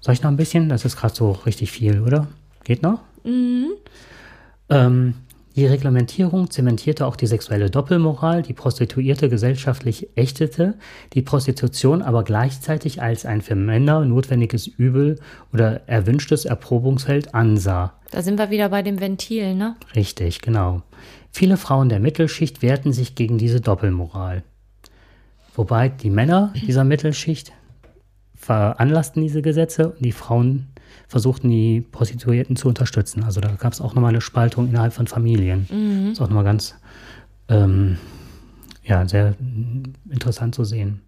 Soll 0.01 0.13
ich 0.13 0.23
noch 0.23 0.31
ein 0.31 0.37
bisschen? 0.37 0.69
Das 0.69 0.85
ist 0.85 0.97
gerade 0.97 1.15
so 1.15 1.31
richtig 1.31 1.71
viel, 1.71 2.01
oder? 2.01 2.27
Geht 2.63 2.81
noch? 2.81 3.01
Mhm. 3.23 3.71
Ähm, 4.69 5.13
die 5.57 5.65
Reglementierung 5.65 6.51
zementierte 6.51 7.07
auch 7.07 7.15
die 7.15 7.25
sexuelle 7.25 7.71
Doppelmoral, 7.71 8.43
die 8.43 8.53
Prostituierte 8.53 9.27
gesellschaftlich 9.27 10.07
ächtete, 10.15 10.75
die 11.13 11.23
Prostitution 11.23 12.03
aber 12.03 12.23
gleichzeitig 12.23 13.01
als 13.01 13.25
ein 13.25 13.41
für 13.41 13.55
Männer 13.55 14.05
notwendiges 14.05 14.67
Übel 14.67 15.19
oder 15.51 15.81
erwünschtes 15.89 16.45
Erprobungsfeld 16.45 17.33
ansah. 17.33 17.93
Da 18.11 18.21
sind 18.21 18.37
wir 18.37 18.51
wieder 18.51 18.69
bei 18.69 18.83
dem 18.83 18.99
Ventil, 18.99 19.55
ne? 19.55 19.75
Richtig, 19.95 20.41
genau. 20.41 20.83
Viele 21.31 21.57
Frauen 21.57 21.89
der 21.89 21.99
Mittelschicht 21.99 22.61
wehrten 22.61 22.93
sich 22.93 23.15
gegen 23.15 23.39
diese 23.39 23.59
Doppelmoral. 23.59 24.43
Wobei 25.55 25.89
die 25.89 26.11
Männer 26.11 26.53
dieser 26.67 26.83
Mittelschicht 26.83 27.51
veranlassten 28.35 29.23
diese 29.23 29.41
Gesetze 29.41 29.89
und 29.89 30.05
die 30.05 30.11
Frauen 30.11 30.67
versuchten, 31.07 31.49
die 31.49 31.81
Prostituierten 31.81 32.55
zu 32.55 32.67
unterstützen. 32.67 33.23
Also 33.23 33.41
da 33.41 33.49
gab 33.55 33.73
es 33.73 33.81
auch 33.81 33.95
nochmal 33.95 34.09
eine 34.09 34.21
Spaltung 34.21 34.67
innerhalb 34.67 34.93
von 34.93 35.07
Familien. 35.07 35.67
Mhm. 35.69 36.03
Das 36.05 36.13
ist 36.13 36.21
auch 36.21 36.27
nochmal 36.27 36.43
ganz, 36.43 36.75
ähm, 37.49 37.97
ja, 38.83 39.07
sehr 39.07 39.35
interessant 40.09 40.55
zu 40.55 40.63
sehen. 40.63 41.01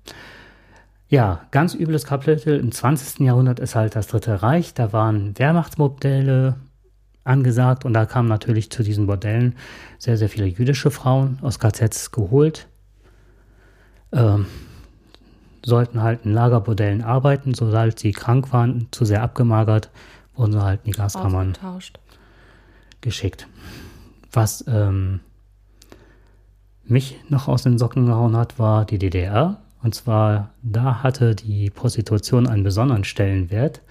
Ja, 1.10 1.42
ganz 1.52 1.74
übles 1.74 2.06
Kapitel 2.06 2.60
im 2.60 2.72
20. 2.72 3.26
Jahrhundert 3.26 3.60
ist 3.60 3.76
halt 3.76 3.96
das 3.96 4.08
Dritte 4.08 4.44
Reich. 4.44 4.76
Da 4.76 4.94
waren 4.94 5.38
Wehrmachtsmodelle 5.38 6.56
angesagt 7.24 7.86
und 7.86 7.94
da 7.94 8.06
kamen 8.06 8.30
natürlich 8.30 8.70
zu 8.70 8.84
diesen 8.84 9.08
Bordellen 9.08 9.56
sehr, 9.98 10.18
sehr 10.18 10.30
viele 10.30 10.46
jüdische 10.46 10.92
Frauen 10.92 11.40
aus 11.42 11.60
KZs 11.60 12.12
geholt. 12.12 12.68
Ähm, 14.12 14.46
sollten 15.64 16.02
halt 16.02 16.26
in 16.26 16.34
Lagerbordellen 16.34 17.02
arbeiten, 17.02 17.54
sobald 17.54 18.00
sie 18.00 18.12
krank 18.12 18.52
waren, 18.54 18.88
zu 18.92 19.06
sehr 19.06 19.24
abgemagert, 19.24 19.90
wurden 20.36 20.54
sie 20.54 20.64
halt 20.64 20.82
in 20.84 20.92
die 20.92 20.98
Gaskammern 20.98 21.54
geschickt. 23.02 23.48
Was 24.32 24.64
ähm, 24.68 25.22
mich 26.86 27.18
noch 27.30 27.48
aus 27.48 27.64
den 27.64 27.78
Socken 27.78 28.06
gehauen 28.06 28.36
hat, 28.36 28.60
war 28.60 28.86
die 28.86 29.00
DDR. 29.00 29.62
Und 29.82 29.96
zwar, 29.96 30.52
da 30.62 31.04
hatte 31.04 31.36
die 31.36 31.70
Prostitution 31.70 32.48
einen 32.48 32.64
besonderen 32.64 33.06
Stellenwert. 33.06 33.82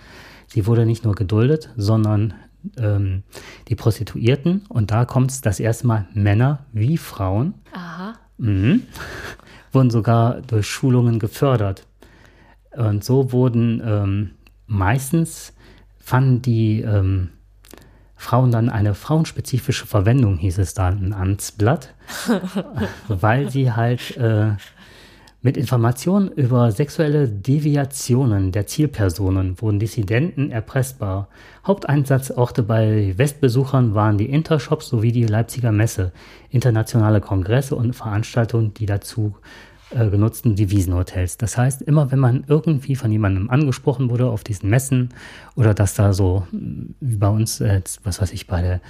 Sie 0.46 0.66
wurde 0.66 0.84
nicht 0.84 1.04
nur 1.04 1.14
geduldet, 1.14 1.70
sondern 1.76 2.34
ähm, 2.76 3.22
die 3.68 3.74
Prostituierten, 3.74 4.66
und 4.68 4.90
da 4.90 5.04
kommt 5.04 5.30
es 5.30 5.40
das 5.40 5.60
erste 5.60 5.86
Mal 5.86 6.06
Männer 6.12 6.66
wie 6.72 6.98
Frauen, 6.98 7.54
Aha. 7.72 8.14
Mhm, 8.38 8.82
wurden 9.72 9.90
sogar 9.90 10.40
durch 10.42 10.66
Schulungen 10.66 11.18
gefördert. 11.18 11.86
Und 12.76 13.04
so 13.04 13.32
wurden 13.32 13.82
ähm, 13.84 14.30
meistens 14.66 15.52
fanden 15.98 16.42
die 16.42 16.80
ähm, 16.82 17.30
Frauen 18.16 18.50
dann 18.50 18.68
eine 18.68 18.94
frauenspezifische 18.94 19.86
Verwendung, 19.86 20.38
hieß 20.38 20.58
es 20.58 20.74
dann 20.74 20.98
im 20.98 21.12
Amtsblatt, 21.12 21.94
weil 23.08 23.50
sie 23.50 23.72
halt 23.72 24.16
äh, 24.16 24.52
mit 25.40 25.56
Informationen 25.56 26.32
über 26.32 26.72
sexuelle 26.72 27.28
Deviationen 27.28 28.50
der 28.50 28.66
Zielpersonen 28.66 29.60
wurden 29.60 29.78
Dissidenten 29.78 30.50
erpressbar. 30.50 31.28
Haupteinsatzorte 31.64 32.64
bei 32.64 33.14
Westbesuchern 33.16 33.94
waren 33.94 34.18
die 34.18 34.28
Intershops 34.28 34.88
sowie 34.88 35.12
die 35.12 35.26
Leipziger 35.26 35.70
Messe, 35.70 36.12
internationale 36.50 37.20
Kongresse 37.20 37.76
und 37.76 37.94
Veranstaltungen, 37.94 38.74
die 38.74 38.86
dazu 38.86 39.36
äh, 39.90 40.10
genutzten 40.10 40.56
Devisenhotels. 40.56 41.38
Das 41.38 41.56
heißt, 41.56 41.82
immer 41.82 42.10
wenn 42.10 42.18
man 42.18 42.44
irgendwie 42.48 42.96
von 42.96 43.12
jemandem 43.12 43.48
angesprochen 43.48 44.10
wurde 44.10 44.26
auf 44.26 44.42
diesen 44.42 44.68
Messen 44.68 45.10
oder 45.54 45.72
dass 45.72 45.94
da 45.94 46.12
so, 46.12 46.48
wie 46.50 47.16
bei 47.16 47.28
uns, 47.28 47.60
äh, 47.60 47.80
was 48.02 48.20
weiß 48.20 48.32
ich, 48.32 48.48
bei 48.48 48.60
der 48.60 48.80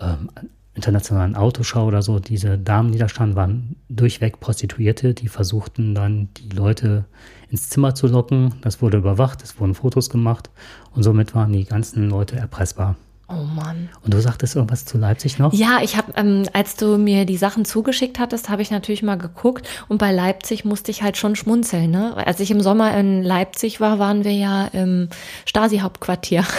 ähm, 0.00 0.28
internationalen 0.74 1.36
Autoschau 1.36 1.86
oder 1.86 2.02
so, 2.02 2.18
diese 2.18 2.58
Damen, 2.58 2.92
die 2.92 2.98
da 2.98 3.08
standen, 3.08 3.36
waren 3.36 3.76
durchweg 3.88 4.40
Prostituierte, 4.40 5.14
die 5.14 5.28
versuchten 5.28 5.94
dann 5.94 6.28
die 6.36 6.54
Leute 6.54 7.04
ins 7.48 7.68
Zimmer 7.68 7.94
zu 7.94 8.08
locken. 8.08 8.54
Das 8.60 8.82
wurde 8.82 8.98
überwacht, 8.98 9.42
es 9.42 9.58
wurden 9.60 9.74
Fotos 9.74 10.10
gemacht 10.10 10.50
und 10.92 11.02
somit 11.02 11.34
waren 11.34 11.52
die 11.52 11.64
ganzen 11.64 12.08
Leute 12.08 12.36
erpressbar. 12.36 12.96
Oh 13.34 13.44
Mann. 13.44 13.88
Und 14.04 14.14
du 14.14 14.20
sagtest 14.20 14.54
irgendwas 14.54 14.84
zu 14.84 14.98
Leipzig 14.98 15.38
noch? 15.38 15.52
Ja, 15.52 15.80
ich 15.82 15.96
habe, 15.96 16.12
ähm, 16.16 16.44
als 16.52 16.76
du 16.76 16.98
mir 16.98 17.24
die 17.24 17.36
Sachen 17.36 17.64
zugeschickt 17.64 18.18
hattest, 18.18 18.48
habe 18.48 18.62
ich 18.62 18.70
natürlich 18.70 19.02
mal 19.02 19.16
geguckt 19.16 19.68
und 19.88 19.98
bei 19.98 20.12
Leipzig 20.12 20.64
musste 20.64 20.90
ich 20.90 21.02
halt 21.02 21.16
schon 21.16 21.36
schmunzeln. 21.36 21.90
Ne? 21.90 22.16
Als 22.16 22.40
ich 22.40 22.50
im 22.50 22.60
Sommer 22.60 22.96
in 22.96 23.22
Leipzig 23.22 23.80
war, 23.80 23.98
waren 23.98 24.24
wir 24.24 24.32
ja 24.32 24.66
im 24.66 25.08
Stasi-Hauptquartier. 25.46 26.44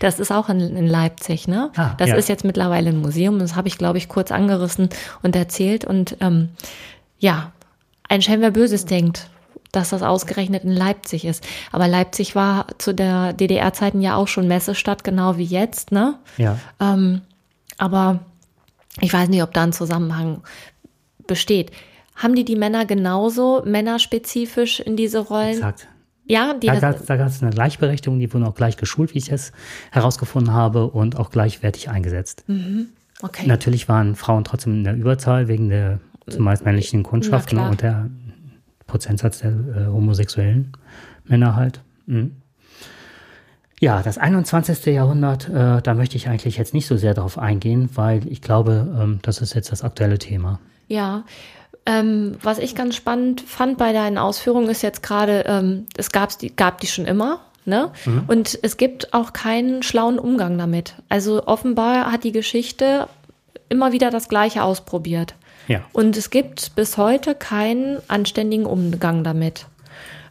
Das 0.00 0.18
ist 0.18 0.32
auch 0.32 0.48
in, 0.48 0.60
in 0.60 0.86
Leipzig. 0.86 1.46
Ne? 1.46 1.70
Ah, 1.76 1.90
das 1.98 2.08
ja. 2.08 2.14
ist 2.16 2.28
jetzt 2.28 2.44
mittlerweile 2.44 2.88
ein 2.88 3.02
Museum. 3.02 3.38
Das 3.38 3.54
habe 3.54 3.68
ich, 3.68 3.76
glaube 3.76 3.98
ich, 3.98 4.08
kurz 4.08 4.32
angerissen 4.32 4.88
und 5.22 5.36
erzählt. 5.36 5.84
Und 5.84 6.16
ähm, 6.20 6.50
ja, 7.18 7.52
ein 8.08 8.22
Schelm, 8.22 8.40
wer 8.40 8.50
Böses 8.50 8.86
denkt 8.86 9.28
dass 9.72 9.90
das 9.90 10.02
ausgerechnet 10.02 10.64
in 10.64 10.72
Leipzig 10.72 11.24
ist. 11.24 11.46
Aber 11.72 11.88
Leipzig 11.88 12.34
war 12.34 12.66
zu 12.78 12.94
der 12.94 13.32
DDR-Zeiten 13.32 14.00
ja 14.00 14.16
auch 14.16 14.28
schon 14.28 14.48
Messestadt, 14.48 15.04
genau 15.04 15.36
wie 15.36 15.44
jetzt, 15.44 15.92
ne? 15.92 16.18
Ja. 16.36 16.58
Ähm, 16.80 17.22
aber 17.76 18.20
ich 19.00 19.12
weiß 19.12 19.28
nicht, 19.28 19.42
ob 19.42 19.52
da 19.52 19.64
ein 19.64 19.72
Zusammenhang 19.72 20.42
besteht. 21.26 21.70
Haben 22.16 22.34
die 22.34 22.44
die 22.44 22.56
Männer 22.56 22.84
genauso 22.84 23.62
männerspezifisch 23.64 24.80
in 24.80 24.96
diese 24.96 25.20
Rollen? 25.20 25.54
Exakt. 25.54 25.86
Ja, 26.24 26.52
die 26.52 26.66
da 26.66 26.78
gab 26.78 27.26
es 27.28 27.42
eine 27.42 27.50
Gleichberechtigung, 27.50 28.18
die 28.18 28.32
wurden 28.32 28.44
auch 28.44 28.54
gleich 28.54 28.76
geschult, 28.76 29.14
wie 29.14 29.18
ich 29.18 29.32
es 29.32 29.52
herausgefunden 29.90 30.52
habe, 30.52 30.88
und 30.88 31.16
auch 31.16 31.30
gleichwertig 31.30 31.88
eingesetzt. 31.88 32.44
Mhm. 32.48 32.88
Okay. 33.22 33.46
Natürlich 33.46 33.88
waren 33.88 34.14
Frauen 34.14 34.44
trotzdem 34.44 34.74
in 34.74 34.84
der 34.84 34.94
Überzahl 34.94 35.48
wegen 35.48 35.70
der 35.70 36.00
zumeist 36.28 36.64
männlichen 36.64 37.02
Kundschaften 37.02 37.58
und 37.58 37.80
der 37.80 38.10
Prozentsatz 38.88 39.38
der 39.38 39.50
äh, 39.50 39.86
homosexuellen 39.86 40.72
Männer 41.24 41.54
halt. 41.54 41.80
Mhm. 42.06 42.32
Ja, 43.80 44.02
das 44.02 44.18
21. 44.18 44.86
Jahrhundert, 44.86 45.48
äh, 45.48 45.80
da 45.80 45.94
möchte 45.94 46.16
ich 46.16 46.28
eigentlich 46.28 46.56
jetzt 46.56 46.74
nicht 46.74 46.88
so 46.88 46.96
sehr 46.96 47.14
darauf 47.14 47.38
eingehen, 47.38 47.90
weil 47.94 48.26
ich 48.26 48.42
glaube, 48.42 48.88
ähm, 49.00 49.20
das 49.22 49.40
ist 49.40 49.54
jetzt 49.54 49.70
das 49.70 49.84
aktuelle 49.84 50.18
Thema. 50.18 50.58
Ja, 50.88 51.22
ähm, 51.86 52.36
was 52.42 52.58
ich 52.58 52.74
ganz 52.74 52.96
spannend 52.96 53.40
fand 53.40 53.78
bei 53.78 53.92
deinen 53.92 54.18
Ausführungen 54.18 54.68
ist 54.68 54.82
jetzt 54.82 55.02
gerade, 55.02 55.44
ähm, 55.46 55.86
es 55.96 56.10
gab 56.10 56.36
die, 56.38 56.54
gab 56.54 56.80
die 56.80 56.88
schon 56.88 57.06
immer. 57.06 57.40
Ne? 57.64 57.92
Mhm. 58.04 58.24
Und 58.26 58.58
es 58.62 58.78
gibt 58.78 59.12
auch 59.12 59.32
keinen 59.32 59.82
schlauen 59.82 60.18
Umgang 60.18 60.58
damit. 60.58 60.94
Also 61.08 61.46
offenbar 61.46 62.10
hat 62.10 62.24
die 62.24 62.32
Geschichte 62.32 63.08
immer 63.68 63.92
wieder 63.92 64.10
das 64.10 64.28
Gleiche 64.28 64.62
ausprobiert. 64.64 65.34
Ja. 65.68 65.84
Und 65.92 66.16
es 66.16 66.30
gibt 66.30 66.74
bis 66.74 66.96
heute 66.96 67.34
keinen 67.34 67.98
anständigen 68.08 68.66
Umgang 68.66 69.22
damit. 69.22 69.66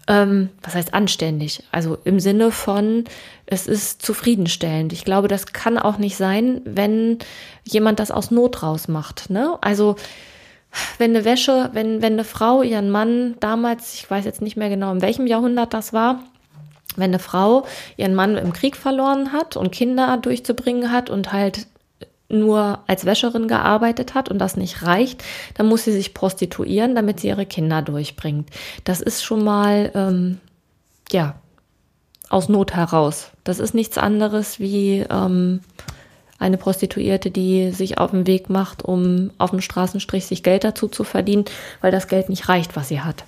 Ähm, 0.07 0.49
was 0.63 0.75
heißt 0.75 0.93
anständig? 0.93 1.63
Also 1.71 1.97
im 2.03 2.19
Sinne 2.19 2.51
von, 2.51 3.05
es 3.45 3.67
ist 3.67 4.01
zufriedenstellend. 4.01 4.93
Ich 4.93 5.05
glaube, 5.05 5.27
das 5.27 5.47
kann 5.47 5.77
auch 5.77 5.97
nicht 5.97 6.17
sein, 6.17 6.61
wenn 6.65 7.19
jemand 7.63 7.99
das 7.99 8.11
aus 8.11 8.31
Not 8.31 8.63
raus 8.63 8.87
macht. 8.87 9.29
Ne? 9.29 9.57
Also 9.61 9.95
wenn 10.97 11.15
eine 11.15 11.25
Wäsche, 11.25 11.69
wenn, 11.73 12.01
wenn 12.01 12.13
eine 12.13 12.23
Frau 12.23 12.61
ihren 12.61 12.89
Mann 12.89 13.35
damals, 13.39 13.93
ich 13.95 14.09
weiß 14.09 14.25
jetzt 14.25 14.41
nicht 14.41 14.57
mehr 14.57 14.69
genau, 14.69 14.91
in 14.91 15.01
welchem 15.01 15.27
Jahrhundert 15.27 15.73
das 15.73 15.93
war, 15.93 16.23
wenn 16.95 17.11
eine 17.11 17.19
Frau 17.19 17.65
ihren 17.95 18.15
Mann 18.15 18.37
im 18.37 18.53
Krieg 18.53 18.75
verloren 18.75 19.31
hat 19.33 19.55
und 19.55 19.71
Kinder 19.71 20.17
durchzubringen 20.17 20.91
hat 20.91 21.09
und 21.09 21.31
halt 21.31 21.67
nur 22.29 22.79
als 22.87 23.05
Wäscherin 23.05 23.47
gearbeitet 23.47 24.13
hat 24.13 24.29
und 24.29 24.39
das 24.39 24.57
nicht 24.57 24.83
reicht, 24.83 25.23
dann 25.53 25.67
muss 25.67 25.85
sie 25.85 25.91
sich 25.91 26.13
prostituieren, 26.13 26.95
damit 26.95 27.19
sie 27.19 27.27
ihre 27.27 27.45
Kinder 27.45 27.81
durchbringt. 27.81 28.49
Das 28.83 29.01
ist 29.01 29.23
schon 29.23 29.43
mal, 29.43 29.91
ähm, 29.95 30.39
ja, 31.11 31.35
aus 32.29 32.49
Not 32.49 32.73
heraus. 32.73 33.31
Das 33.43 33.59
ist 33.59 33.73
nichts 33.73 33.97
anderes 33.97 34.59
wie 34.59 35.05
ähm, 35.09 35.61
eine 36.39 36.57
Prostituierte, 36.57 37.31
die 37.31 37.71
sich 37.71 37.97
auf 37.97 38.11
den 38.11 38.27
Weg 38.27 38.49
macht, 38.49 38.83
um 38.83 39.31
auf 39.37 39.51
dem 39.51 39.61
Straßenstrich 39.61 40.25
sich 40.25 40.43
Geld 40.43 40.63
dazu 40.63 40.87
zu 40.87 41.03
verdienen, 41.03 41.45
weil 41.81 41.91
das 41.91 42.07
Geld 42.07 42.29
nicht 42.29 42.49
reicht, 42.49 42.75
was 42.75 42.89
sie 42.89 43.01
hat. 43.01 43.23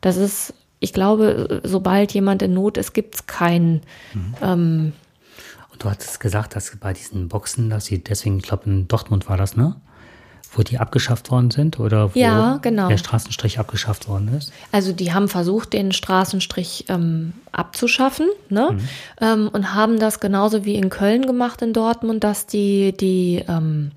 Das 0.00 0.16
ist, 0.16 0.54
ich 0.80 0.92
glaube, 0.92 1.60
sobald 1.62 2.12
jemand 2.12 2.42
in 2.42 2.54
Not 2.54 2.76
ist, 2.76 2.92
gibt 2.92 3.14
es 3.14 3.26
keinen 3.26 3.82
mhm. 4.12 4.34
ähm, 4.42 4.92
Du 5.78 5.90
hattest 5.90 6.20
gesagt, 6.20 6.54
dass 6.54 6.76
bei 6.80 6.92
diesen 6.92 7.28
Boxen, 7.28 7.70
dass 7.70 7.86
sie 7.86 8.02
deswegen, 8.02 8.38
ich 8.38 8.44
glaube 8.44 8.64
in 8.66 8.88
Dortmund 8.88 9.28
war 9.28 9.36
das, 9.36 9.56
ne? 9.56 9.76
Wo 10.54 10.62
die 10.62 10.78
abgeschafft 10.78 11.30
worden 11.30 11.50
sind 11.50 11.80
oder 11.80 12.14
wo 12.14 12.18
ja, 12.18 12.58
genau. 12.60 12.88
der 12.88 12.98
Straßenstrich 12.98 13.58
abgeschafft 13.58 14.06
worden 14.06 14.36
ist? 14.36 14.52
Also 14.70 14.92
die 14.92 15.14
haben 15.14 15.28
versucht, 15.28 15.72
den 15.72 15.92
Straßenstrich 15.92 16.84
ähm, 16.88 17.32
abzuschaffen 17.52 18.28
ne? 18.50 18.72
Mhm. 18.72 18.88
Ähm, 19.20 19.50
und 19.50 19.74
haben 19.74 19.98
das 19.98 20.20
genauso 20.20 20.66
wie 20.66 20.74
in 20.74 20.90
Köln 20.90 21.26
gemacht 21.26 21.62
in 21.62 21.72
Dortmund, 21.72 22.22
dass 22.22 22.46
die, 22.46 22.92
die 22.92 23.42
ähm, 23.48 23.92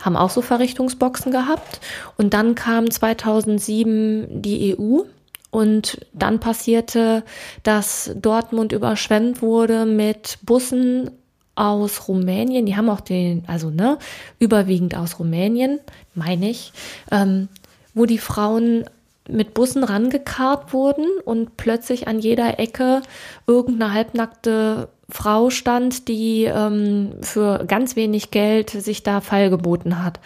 haben 0.00 0.16
auch 0.16 0.30
so 0.30 0.42
Verrichtungsboxen 0.42 1.32
gehabt. 1.32 1.80
Und 2.16 2.34
dann 2.34 2.54
kam 2.54 2.90
2007 2.90 4.42
die 4.42 4.76
EU 4.78 5.02
und 5.50 6.06
dann 6.12 6.40
passierte, 6.40 7.24
dass 7.62 8.12
Dortmund 8.14 8.72
überschwemmt 8.72 9.42
wurde 9.42 9.84
mit 9.84 10.38
Bussen 10.42 11.10
aus 11.56 12.08
Rumänien. 12.08 12.66
Die 12.66 12.76
haben 12.76 12.88
auch 12.88 13.00
den, 13.00 13.44
also 13.46 13.70
ne, 13.70 13.98
überwiegend 14.38 14.96
aus 14.96 15.18
Rumänien, 15.18 15.80
meine 16.14 16.50
ich, 16.50 16.72
ähm, 17.10 17.48
wo 17.94 18.06
die 18.06 18.18
Frauen 18.18 18.84
mit 19.28 19.54
Bussen 19.54 19.84
rangekarrt 19.84 20.72
wurden 20.72 21.06
und 21.24 21.56
plötzlich 21.56 22.08
an 22.08 22.18
jeder 22.18 22.58
Ecke 22.58 23.02
irgendeine 23.46 23.92
halbnackte 23.92 24.88
Frau 25.08 25.50
stand, 25.50 26.08
die 26.08 26.44
ähm, 26.44 27.12
für 27.20 27.64
ganz 27.66 27.96
wenig 27.96 28.30
Geld 28.30 28.70
sich 28.70 29.02
da 29.02 29.20
feilgeboten 29.20 30.02
hat. 30.02 30.20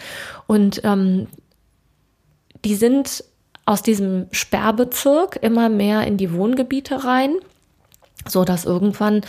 Und 0.46 0.82
ähm, 0.84 1.26
die 2.64 2.74
sind 2.74 3.24
aus 3.66 3.82
diesem 3.82 4.26
Sperrbezirk 4.30 5.38
immer 5.42 5.68
mehr 5.68 6.06
in 6.06 6.16
die 6.16 6.32
Wohngebiete 6.32 7.04
rein, 7.04 7.36
so 8.26 8.44
dass 8.44 8.64
irgendwann 8.64 9.22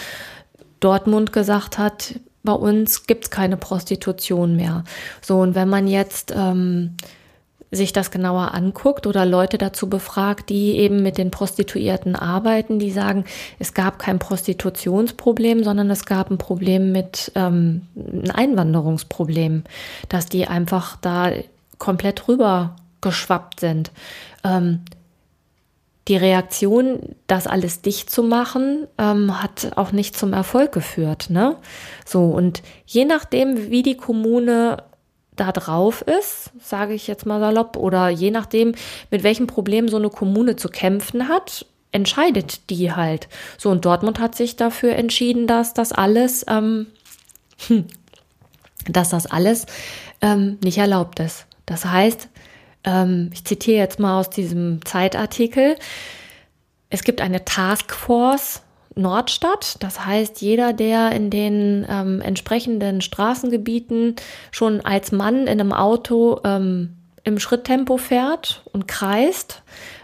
Dortmund 0.79 1.31
gesagt 1.33 1.77
hat, 1.77 2.15
bei 2.43 2.53
uns 2.53 3.07
gibt 3.07 3.25
es 3.25 3.31
keine 3.31 3.57
Prostitution 3.57 4.55
mehr. 4.55 4.83
So, 5.21 5.39
und 5.39 5.55
wenn 5.55 5.67
man 5.67 5.87
jetzt 5.87 6.33
ähm, 6.35 6.95
sich 7.71 7.93
das 7.93 8.11
genauer 8.11 8.53
anguckt 8.53 9.07
oder 9.07 9.25
Leute 9.25 9.57
dazu 9.57 9.89
befragt, 9.89 10.49
die 10.49 10.77
eben 10.77 11.01
mit 11.01 11.17
den 11.17 11.31
Prostituierten 11.31 12.15
arbeiten, 12.15 12.79
die 12.79 12.91
sagen, 12.91 13.25
es 13.59 13.73
gab 13.73 13.99
kein 13.99 14.19
Prostitutionsproblem, 14.19 15.63
sondern 15.63 15.89
es 15.89 16.05
gab 16.05 16.29
ein 16.29 16.37
Problem 16.37 16.91
mit 16.91 17.31
ähm, 17.35 17.87
ein 17.95 18.31
Einwanderungsproblem, 18.31 19.63
dass 20.09 20.27
die 20.27 20.47
einfach 20.47 20.97
da 21.01 21.31
komplett 21.79 22.27
rüber 22.27 22.75
geschwappt 23.05 23.59
sind. 23.59 23.91
Ähm, 24.43 24.81
die 26.07 26.17
Reaktion, 26.17 27.15
das 27.27 27.47
alles 27.47 27.81
dicht 27.81 28.09
zu 28.09 28.23
machen, 28.23 28.87
ähm, 28.97 29.41
hat 29.41 29.71
auch 29.75 29.91
nicht 29.91 30.17
zum 30.17 30.33
Erfolg 30.33 30.71
geführt. 30.71 31.29
Ne? 31.29 31.55
So, 32.05 32.25
und 32.25 32.61
je 32.85 33.05
nachdem, 33.05 33.69
wie 33.71 33.83
die 33.83 33.97
Kommune 33.97 34.83
da 35.35 35.51
drauf 35.51 36.01
ist, 36.01 36.51
sage 36.61 36.93
ich 36.93 37.07
jetzt 37.07 37.25
mal 37.25 37.39
salopp, 37.39 37.77
oder 37.77 38.09
je 38.09 38.31
nachdem, 38.31 38.73
mit 39.11 39.23
welchem 39.23 39.47
Problem 39.47 39.87
so 39.87 39.97
eine 39.97 40.09
Kommune 40.09 40.55
zu 40.55 40.69
kämpfen 40.69 41.27
hat, 41.27 41.65
entscheidet 41.91 42.69
die 42.69 42.91
halt. 42.91 43.27
So, 43.57 43.69
und 43.69 43.85
Dortmund 43.85 44.19
hat 44.19 44.35
sich 44.35 44.55
dafür 44.55 44.95
entschieden, 44.95 45.47
dass 45.47 45.73
das 45.73 45.91
alles, 45.91 46.45
ähm, 46.47 46.87
dass 48.87 49.09
das 49.09 49.25
alles 49.25 49.65
ähm, 50.21 50.57
nicht 50.63 50.77
erlaubt 50.77 51.19
ist. 51.19 51.47
Das 51.65 51.85
heißt, 51.85 52.29
ähm, 52.85 53.29
ich 53.33 53.43
zitiere 53.45 53.77
jetzt 53.77 53.99
mal 53.99 54.19
aus 54.19 54.29
diesem 54.29 54.83
Zeitartikel, 54.85 55.75
es 56.89 57.03
gibt 57.03 57.21
eine 57.21 57.43
Taskforce 57.43 58.61
Nordstadt. 58.95 59.77
Das 59.81 60.05
heißt, 60.05 60.41
jeder, 60.41 60.73
der 60.73 61.11
in 61.11 61.29
den 61.29 61.85
ähm, 61.89 62.21
entsprechenden 62.21 63.01
Straßengebieten 63.01 64.15
schon 64.51 64.81
als 64.81 65.11
Mann 65.11 65.41
in 65.47 65.59
einem 65.59 65.73
Auto 65.73 66.39
ähm, 66.43 66.95
im 67.23 67.39
Schritttempo 67.39 67.97
fährt 67.97 68.63
und 68.71 68.87
kreist, 68.87 69.63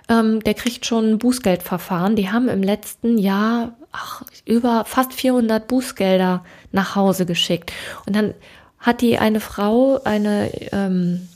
ähm, 0.10 0.42
der 0.42 0.54
kriegt 0.54 0.86
schon 0.86 1.12
ein 1.12 1.18
Bußgeldverfahren. 1.20 2.16
Die 2.16 2.32
haben 2.32 2.50
im 2.50 2.64
letzten 2.64 3.18
Jahr 3.18 3.74
ach, 3.92 4.24
über 4.46 4.84
fast 4.86 5.14
400 5.14 5.68
Bußgelder 5.68 6.44
nach 6.72 6.96
Hause 6.96 7.26
geschickt. 7.26 7.72
Und 8.06 8.16
dann 8.16 8.34
hat 8.80 9.02
die 9.02 9.18
eine 9.20 9.40
Frau, 9.40 10.02
eine 10.04 10.52
ähm, 10.72 11.30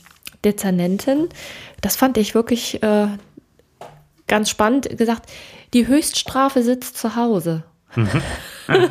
Dezernentin, 0.45 1.29
das 1.81 1.95
fand 1.95 2.17
ich 2.17 2.35
wirklich 2.35 2.81
äh, 2.83 3.07
ganz 4.27 4.49
spannend, 4.49 4.97
gesagt, 4.97 5.29
die 5.73 5.87
Höchststrafe 5.87 6.63
sitzt 6.63 6.97
zu 6.97 7.15
Hause. 7.15 7.63
Mhm. 7.95 8.09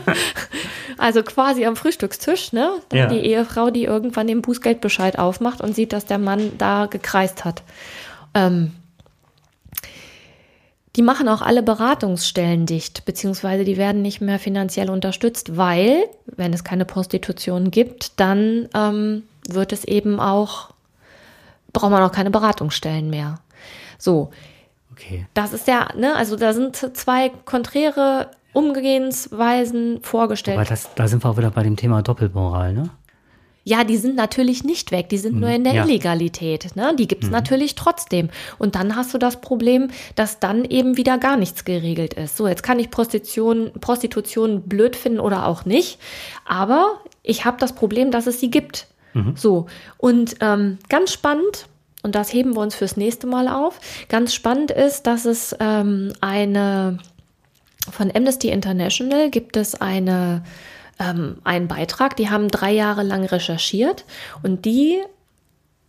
also 0.98 1.22
quasi 1.22 1.64
am 1.64 1.76
Frühstückstisch, 1.76 2.52
ne? 2.52 2.70
Ja. 2.92 3.06
Die 3.06 3.20
Ehefrau, 3.20 3.70
die 3.70 3.84
irgendwann 3.84 4.26
den 4.26 4.42
Bußgeldbescheid 4.42 5.18
aufmacht 5.18 5.60
und 5.60 5.74
sieht, 5.74 5.92
dass 5.92 6.06
der 6.06 6.18
Mann 6.18 6.52
da 6.58 6.86
gekreist 6.86 7.44
hat. 7.44 7.62
Ähm, 8.34 8.72
die 10.96 11.02
machen 11.02 11.28
auch 11.28 11.42
alle 11.42 11.62
Beratungsstellen 11.62 12.66
dicht, 12.66 13.04
beziehungsweise 13.04 13.64
die 13.64 13.76
werden 13.76 14.02
nicht 14.02 14.20
mehr 14.20 14.38
finanziell 14.38 14.90
unterstützt, 14.90 15.56
weil, 15.56 16.04
wenn 16.26 16.52
es 16.52 16.62
keine 16.62 16.84
Prostitution 16.84 17.72
gibt, 17.72 18.20
dann 18.20 18.68
ähm, 18.74 19.24
wird 19.48 19.72
es 19.72 19.84
eben 19.84 20.20
auch, 20.20 20.70
braucht 21.74 21.90
man 21.90 22.02
auch 22.02 22.12
keine 22.12 22.30
Beratungsstellen 22.30 23.10
mehr. 23.10 23.40
So, 23.98 24.30
Okay. 24.94 25.26
Das 25.34 25.52
ist 25.52 25.66
ja, 25.66 25.88
ne, 25.96 26.14
also 26.14 26.36
da 26.36 26.52
sind 26.52 26.76
zwei 26.96 27.30
konträre 27.44 28.30
Umgehensweisen 28.52 30.00
vorgestellt. 30.02 30.56
Aber 30.56 30.68
das, 30.68 30.94
da 30.94 31.08
sind 31.08 31.24
wir 31.24 31.30
auch 31.30 31.36
wieder 31.36 31.50
bei 31.50 31.64
dem 31.64 31.76
Thema 31.76 32.02
Doppelmoral, 32.02 32.72
ne? 32.72 32.90
Ja, 33.66 33.82
die 33.82 33.96
sind 33.96 34.14
natürlich 34.14 34.62
nicht 34.62 34.92
weg, 34.92 35.08
die 35.08 35.16
sind 35.16 35.40
nur 35.40 35.48
mhm. 35.48 35.54
in 35.54 35.64
der 35.64 35.72
ja. 35.72 35.84
Illegalität. 35.84 36.76
Ne? 36.76 36.94
Die 36.98 37.08
gibt's 37.08 37.28
mhm. 37.28 37.32
natürlich 37.32 37.74
trotzdem. 37.74 38.28
Und 38.58 38.74
dann 38.74 38.94
hast 38.94 39.14
du 39.14 39.18
das 39.18 39.40
Problem, 39.40 39.88
dass 40.16 40.38
dann 40.38 40.66
eben 40.66 40.98
wieder 40.98 41.16
gar 41.16 41.38
nichts 41.38 41.64
geregelt 41.64 42.12
ist. 42.12 42.36
So, 42.36 42.46
jetzt 42.46 42.62
kann 42.62 42.78
ich 42.78 42.90
Prostitution, 42.90 43.72
Prostitution 43.80 44.68
blöd 44.68 44.96
finden 44.96 45.18
oder 45.18 45.46
auch 45.46 45.64
nicht, 45.64 45.98
aber 46.44 47.00
ich 47.22 47.46
habe 47.46 47.56
das 47.58 47.74
Problem, 47.74 48.10
dass 48.10 48.26
es 48.26 48.38
sie 48.38 48.50
gibt. 48.50 48.86
Mhm. 49.14 49.36
So, 49.36 49.66
und 49.96 50.36
ähm, 50.40 50.78
ganz 50.88 51.12
spannend, 51.12 51.66
und 52.02 52.14
das 52.14 52.32
heben 52.32 52.54
wir 52.54 52.60
uns 52.60 52.74
fürs 52.74 52.98
nächste 52.98 53.26
Mal 53.26 53.48
auf. 53.48 53.80
Ganz 54.08 54.34
spannend 54.34 54.70
ist, 54.70 55.06
dass 55.06 55.24
es 55.24 55.56
ähm, 55.58 56.12
eine 56.20 56.98
von 57.90 58.10
Amnesty 58.14 58.48
International 58.48 59.30
gibt 59.30 59.56
es 59.56 59.74
eine 59.74 60.42
ähm, 60.98 61.38
einen 61.44 61.68
Beitrag, 61.68 62.16
die 62.16 62.30
haben 62.30 62.48
drei 62.48 62.72
Jahre 62.72 63.02
lang 63.02 63.24
recherchiert 63.24 64.04
und 64.42 64.64
die 64.64 65.02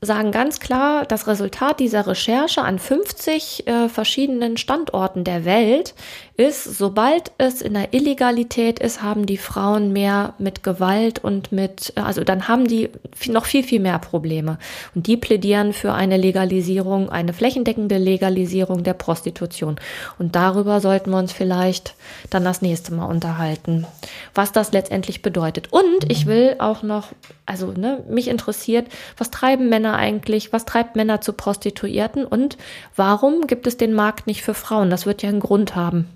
sagen 0.06 0.32
ganz 0.32 0.60
klar, 0.60 1.06
das 1.06 1.28
Resultat 1.28 1.80
dieser 1.80 2.08
Recherche 2.08 2.62
an 2.62 2.80
50 2.80 3.68
äh, 3.68 3.90
verschiedenen 3.90 4.58
Standorten 4.58 5.24
der 5.24 5.46
Welt 5.46 5.94
ist, 6.38 6.78
sobald 6.78 7.32
es 7.38 7.62
in 7.62 7.74
der 7.74 7.94
Illegalität 7.94 8.80
ist, 8.80 9.02
haben 9.02 9.26
die 9.26 9.38
Frauen 9.38 9.94
mehr 9.94 10.34
mit 10.38 10.64
Gewalt 10.64 11.20
und 11.20 11.54
mit, 11.54 11.94
also 11.96 12.26
dann 12.26 12.50
haben 12.50 12.68
die 12.68 12.90
noch 13.28 13.46
viel, 13.46 13.64
viel 13.64 13.80
mehr 13.80 14.00
Probleme. 14.00 14.58
Und 14.94 15.08
die 15.08 15.16
plädieren 15.16 15.72
für 15.72 15.94
eine 15.94 16.18
Legalisierung, 16.18 17.10
eine 17.10 17.32
flächendeckende 17.32 17.98
Legalisierung 17.98 18.84
der 18.84 18.94
Prostitution. 18.94 19.78
Und 20.20 20.36
darüber 20.36 20.82
sollten 20.82 21.12
wir 21.12 21.20
uns 21.20 21.32
vielleicht 21.32 21.96
dann 22.30 22.44
das 22.44 22.62
nächste 22.62 22.94
Mal 22.94 23.06
unterhalten, 23.06 23.88
was 24.34 24.52
das 24.52 24.74
letztendlich 24.74 25.22
bedeutet. 25.22 25.72
Und 25.72 26.10
ich 26.10 26.26
will 26.26 26.56
auch 26.60 26.84
noch, 26.84 27.10
also 27.46 27.68
ne, 27.72 28.04
mich 28.10 28.28
interessiert, 28.28 28.88
was 29.18 29.32
treiben 29.32 29.70
Männer 29.70 29.95
eigentlich, 29.96 30.54
was 30.54 30.66
treibt 30.66 30.96
Männer 30.96 31.22
zu 31.22 31.34
Prostituierten 31.34 32.26
und 32.26 32.58
warum 32.96 33.48
gibt 33.48 33.68
es 33.68 33.78
den 33.78 33.94
Markt 33.94 34.28
nicht 34.28 34.42
für 34.42 34.54
Frauen? 34.54 34.90
Das 34.90 35.06
wird 35.06 35.22
ja 35.24 35.30
einen 35.30 35.40
Grund 35.40 35.76
haben. 35.76 36.08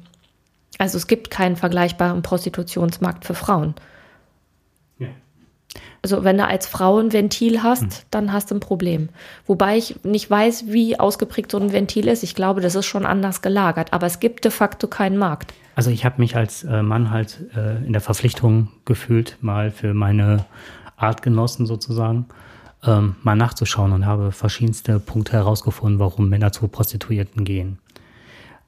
Also 0.77 0.97
es 0.97 1.07
gibt 1.07 1.29
keinen 1.29 1.55
vergleichbaren 1.55 2.21
Prostitutionsmarkt 2.21 3.25
für 3.25 3.33
Frauen. 3.33 3.75
Ja. 4.97 5.09
Also 6.01 6.23
wenn 6.23 6.37
du 6.37 6.45
als 6.45 6.67
Frau 6.67 6.99
ein 6.99 7.11
Ventil 7.11 7.63
hast, 7.63 7.81
hm. 7.81 7.89
dann 8.11 8.33
hast 8.33 8.51
du 8.51 8.55
ein 8.55 8.61
Problem. 8.61 9.09
Wobei 9.45 9.77
ich 9.77 10.03
nicht 10.03 10.29
weiß, 10.29 10.65
wie 10.67 10.99
ausgeprägt 10.99 11.51
so 11.51 11.59
ein 11.59 11.73
Ventil 11.73 12.07
ist. 12.07 12.23
Ich 12.23 12.33
glaube, 12.33 12.61
das 12.61 12.75
ist 12.75 12.85
schon 12.85 13.05
anders 13.05 13.41
gelagert. 13.41 13.91
Aber 13.91 14.07
es 14.07 14.19
gibt 14.19 14.45
de 14.45 14.51
facto 14.51 14.87
keinen 14.87 15.17
Markt. 15.17 15.53
Also 15.75 15.91
ich 15.91 16.05
habe 16.05 16.15
mich 16.19 16.35
als 16.35 16.63
äh, 16.63 16.81
Mann 16.81 17.11
halt 17.11 17.39
äh, 17.55 17.85
in 17.85 17.93
der 17.93 18.01
Verpflichtung 18.01 18.69
gefühlt, 18.85 19.37
mal 19.41 19.71
für 19.71 19.93
meine 19.93 20.45
Artgenossen 20.95 21.65
sozusagen 21.65 22.25
ähm, 22.83 23.15
mal 23.23 23.35
nachzuschauen 23.35 23.91
und 23.91 24.05
habe 24.05 24.31
verschiedenste 24.31 24.99
Punkte 24.99 25.33
herausgefunden, 25.33 25.99
warum 25.99 26.29
Männer 26.29 26.51
zu 26.51 26.67
Prostituierten 26.67 27.43
gehen 27.43 27.79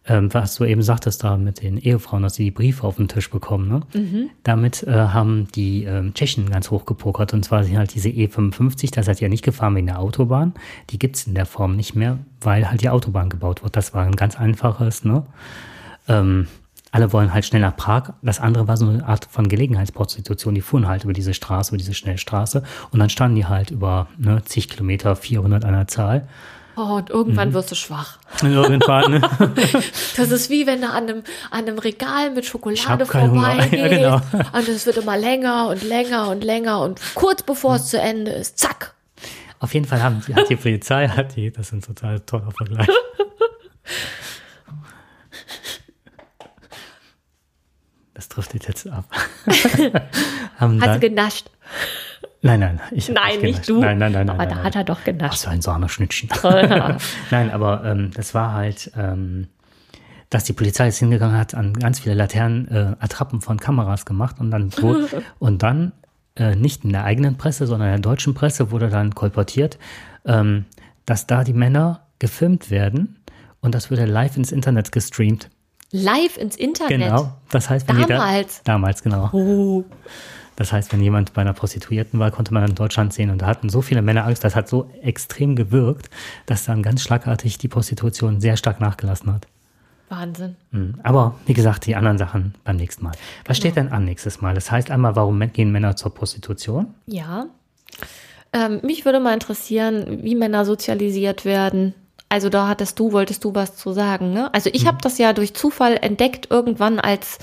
ähm, 0.08 0.34
was 0.34 0.56
du 0.56 0.66
eben 0.66 0.82
sagtest 0.82 1.24
da 1.24 1.38
mit 1.38 1.62
den 1.62 1.78
Ehefrauen, 1.78 2.24
dass 2.24 2.36
sie 2.36 2.46
die 2.46 2.52
Briefe 2.52 2.86
auf 2.88 2.96
den 2.96 3.08
Tisch 3.08 3.30
bekommen. 3.30 3.68
Ne? 3.68 3.82
Mhm. 3.94 4.30
Damit 4.44 4.84
äh, 4.84 4.92
haben 4.92 5.48
die 5.54 5.84
ähm, 5.84 6.14
Tschechen 6.14 6.50
ganz 6.50 6.72
hoch 6.72 6.86
gepokert. 6.86 7.34
Und 7.34 7.46
zwar 7.46 7.64
sind 7.64 7.78
halt 7.78 7.94
diese 7.94 8.10
E55, 8.10 8.92
das 8.94 9.08
hat 9.08 9.20
ja 9.20 9.30
nicht 9.30 9.44
gefahren 9.44 9.76
wegen 9.76 9.88
der 9.88 10.00
Autobahn. 10.00 10.54
Die 10.90 10.98
gibt 10.98 11.18
es 11.18 11.28
in 11.28 11.36
der 11.36 11.46
Form 11.46 11.76
nicht 11.76 11.96
mehr, 11.96 12.18
weil 12.40 12.70
halt 12.70 12.82
die 12.82 12.90
Autobahn 12.90 13.30
gebaut 13.30 13.64
wird. 13.64 13.76
Das 13.76 13.94
war 13.94 14.04
ein 14.04 14.16
ganz 14.16 14.36
einfaches. 14.38 15.04
Ne? 15.04 15.24
Ähm, 16.08 16.48
alle 16.92 17.14
wollen 17.14 17.34
halt 17.34 17.46
schnell 17.46 17.62
nach 17.62 17.76
Prag. 17.76 18.14
Das 18.22 18.40
andere 18.40 18.68
war 18.68 18.78
so 18.78 18.88
eine 18.88 19.06
Art 19.06 19.28
von 19.30 19.48
Gelegenheitsprostitution. 19.48 20.54
Die 20.54 20.62
fuhren 20.62 20.88
halt 20.88 21.04
über 21.04 21.14
diese 21.14 21.34
Straße, 21.34 21.72
über 21.72 21.78
diese 21.78 21.94
Schnellstraße. 21.94 22.64
Und 22.92 23.00
dann 23.00 23.10
standen 23.10 23.36
die 23.36 23.46
halt 23.46 23.72
über 23.72 24.08
ne, 24.18 24.44
zig 24.44 24.70
Kilometer, 24.70 25.16
400 25.16 25.64
an 25.66 25.74
der 25.74 25.88
Zahl 25.88 26.28
Oh, 26.78 26.96
und 26.96 27.10
irgendwann 27.10 27.50
mhm. 27.50 27.54
wirst 27.54 27.72
du 27.72 27.76
schwach. 27.76 28.18
Irgendwann, 28.42 29.12
ne? 29.12 29.22
Das 30.16 30.32
ist 30.32 30.50
wie 30.50 30.66
wenn 30.66 30.82
du 30.82 30.88
an 30.88 31.10
einem, 31.10 31.24
an 31.50 31.68
einem 31.68 31.78
Regal 31.78 32.32
mit 32.32 32.46
Schokolade 32.46 33.06
vorbeigehst. 33.06 33.74
Ja, 33.74 33.88
genau. 33.88 34.16
Und 34.54 34.68
es 34.68 34.86
wird 34.86 34.98
immer 34.98 35.18
länger 35.18 35.68
und 35.68 35.84
länger 35.84 36.30
und 36.30 36.44
länger 36.44 36.82
und 36.82 37.00
kurz 37.14 37.44
bevor 37.44 37.76
es 37.76 37.88
zu 37.88 38.00
Ende 38.00 38.32
ist, 38.32 38.58
zack. 38.58 38.94
Auf 39.60 39.74
jeden 39.74 39.86
Fall 39.86 40.02
haben 40.02 40.24
die, 40.26 40.34
hat 40.34 40.50
die 40.50 40.56
Polizei, 40.56 41.08
hat 41.08 41.36
die, 41.36 41.52
das 41.52 41.68
ist 41.68 41.74
ein 41.74 41.82
total 41.82 42.20
toller 42.22 42.52
Vergleich. 42.52 42.88
Trifft 48.32 48.54
jetzt 48.54 48.88
ab. 48.88 49.06
hat 50.58 50.94
sie 50.94 51.00
genascht. 51.10 51.50
Nein, 52.42 52.62
nein, 52.62 52.80
ich 52.92 53.10
Nein, 53.10 53.42
nicht, 53.42 53.44
nicht 53.44 53.70
du. 53.70 53.82
Nein, 53.82 53.98
nein, 53.98 54.14
nein. 54.14 54.30
Aber 54.30 54.38
nein, 54.38 54.50
da 54.50 54.56
nein. 54.56 54.64
hat 54.64 54.76
er 54.78 54.84
doch 54.86 55.04
genascht. 55.04 55.34
Ach, 55.34 55.38
so 55.38 55.50
ein 55.50 55.62
Sahneschnittchen. 55.62 56.30
nein, 57.32 57.52
aber 57.52 57.84
ähm, 57.84 58.12
das 58.16 58.34
war 58.34 58.54
halt, 58.54 58.90
ähm, 58.98 59.48
dass 60.30 60.46
die 60.46 60.54
Polizei 60.54 60.86
jetzt 60.86 61.00
hingegangen 61.00 61.38
hat, 61.38 61.54
an 61.56 61.74
ganz 61.74 62.00
viele 62.00 62.16
Laternen 62.16 62.70
äh, 62.70 62.96
Attrappen 63.00 63.42
von 63.42 63.60
Kameras 63.60 64.06
gemacht 64.06 64.40
und 64.40 64.50
dann 64.50 64.72
und 65.40 65.62
dann 65.62 65.92
äh, 66.38 66.56
nicht 66.56 66.86
in 66.86 66.94
der 66.94 67.04
eigenen 67.04 67.38
Presse, 67.38 67.68
sondern 67.68 67.90
in 67.90 68.02
der 68.02 68.12
deutschen 68.12 68.34
Presse 68.34 68.72
wurde 68.72 68.88
dann 68.88 69.14
kolportiert, 69.14 69.78
ähm, 70.26 70.66
dass 71.06 71.28
da 71.28 71.44
die 71.44 71.54
Männer 71.54 72.08
gefilmt 72.20 72.72
werden 72.72 73.20
und 73.60 73.76
das 73.76 73.92
wurde 73.92 74.06
live 74.06 74.38
ins 74.38 74.54
Internet 74.54 74.94
gestreamt. 74.94 75.50
Live 75.92 76.38
ins 76.38 76.56
Internet? 76.56 77.10
Genau. 77.10 77.34
Das 77.50 77.70
heißt, 77.70 77.88
wenn 77.88 78.08
damals? 78.08 78.58
Jeder, 78.58 78.64
damals, 78.64 79.04
genau. 79.04 79.30
Oh. 79.34 79.84
Das 80.56 80.72
heißt, 80.72 80.94
wenn 80.94 81.02
jemand 81.02 81.34
bei 81.34 81.42
einer 81.42 81.54
Prostituierten 81.54 82.20
war, 82.20 82.32
konnte 82.32 82.54
man 82.54 82.68
in 82.68 82.76
Deutschland 82.76 83.14
sehen. 83.14 83.30
Und 83.30 83.42
da 83.42 83.48
hatten 83.48 83.70
so 83.70 83.82
viele 83.82 84.02
Männer 84.02 84.26
Angst, 84.26 84.44
das 84.44 84.56
hat 84.56 84.68
so 84.68 84.90
extrem 85.02 85.56
gewirkt, 85.56 86.10
dass 86.46 86.66
dann 86.66 86.84
ganz 86.84 87.02
schlagartig 87.02 87.58
die 87.58 87.68
Prostitution 87.68 88.42
sehr 88.42 88.58
stark 88.58 88.80
nachgelassen 88.80 89.34
hat. 89.34 89.48
Wahnsinn. 90.10 90.58
Hm, 90.72 90.96
aber 91.04 91.36
wie 91.46 91.54
gesagt, 91.54 91.86
die 91.86 91.96
anderen 91.96 92.18
Sachen 92.18 92.54
beim 92.64 92.76
nächsten 92.76 93.04
Mal. 93.04 93.14
Was 93.46 93.58
genau. 93.58 93.72
steht 93.72 93.76
denn 93.78 93.92
an 93.92 94.06
nächstes 94.06 94.42
Mal? 94.42 94.54
Das 94.54 94.70
heißt 94.70 94.92
einmal, 94.92 95.16
warum 95.16 95.40
gehen 95.52 95.72
Männer 95.72 95.96
zur 95.96 96.14
Prostitution? 96.14 96.94
Ja. 97.08 97.48
Ähm, 98.54 98.82
mich 98.84 99.06
würde 99.06 99.22
mal 99.22 99.34
interessieren, 99.34 100.20
wie 100.24 100.36
Männer 100.36 100.66
sozialisiert 100.66 101.46
werden. 101.46 101.96
Also 102.32 102.48
da 102.48 102.70
hattest 102.70 102.98
du, 102.98 103.12
wolltest 103.12 103.44
du 103.44 103.54
was 103.56 103.76
zu 103.76 103.92
sagen, 103.92 104.32
ne? 104.32 104.54
Also 104.54 104.70
ich 104.72 104.84
mhm. 104.84 104.88
habe 104.88 104.98
das 105.02 105.18
ja 105.18 105.34
durch 105.34 105.54
Zufall 105.54 105.98
entdeckt 105.98 106.48
irgendwann 106.50 106.98
als 106.98 107.40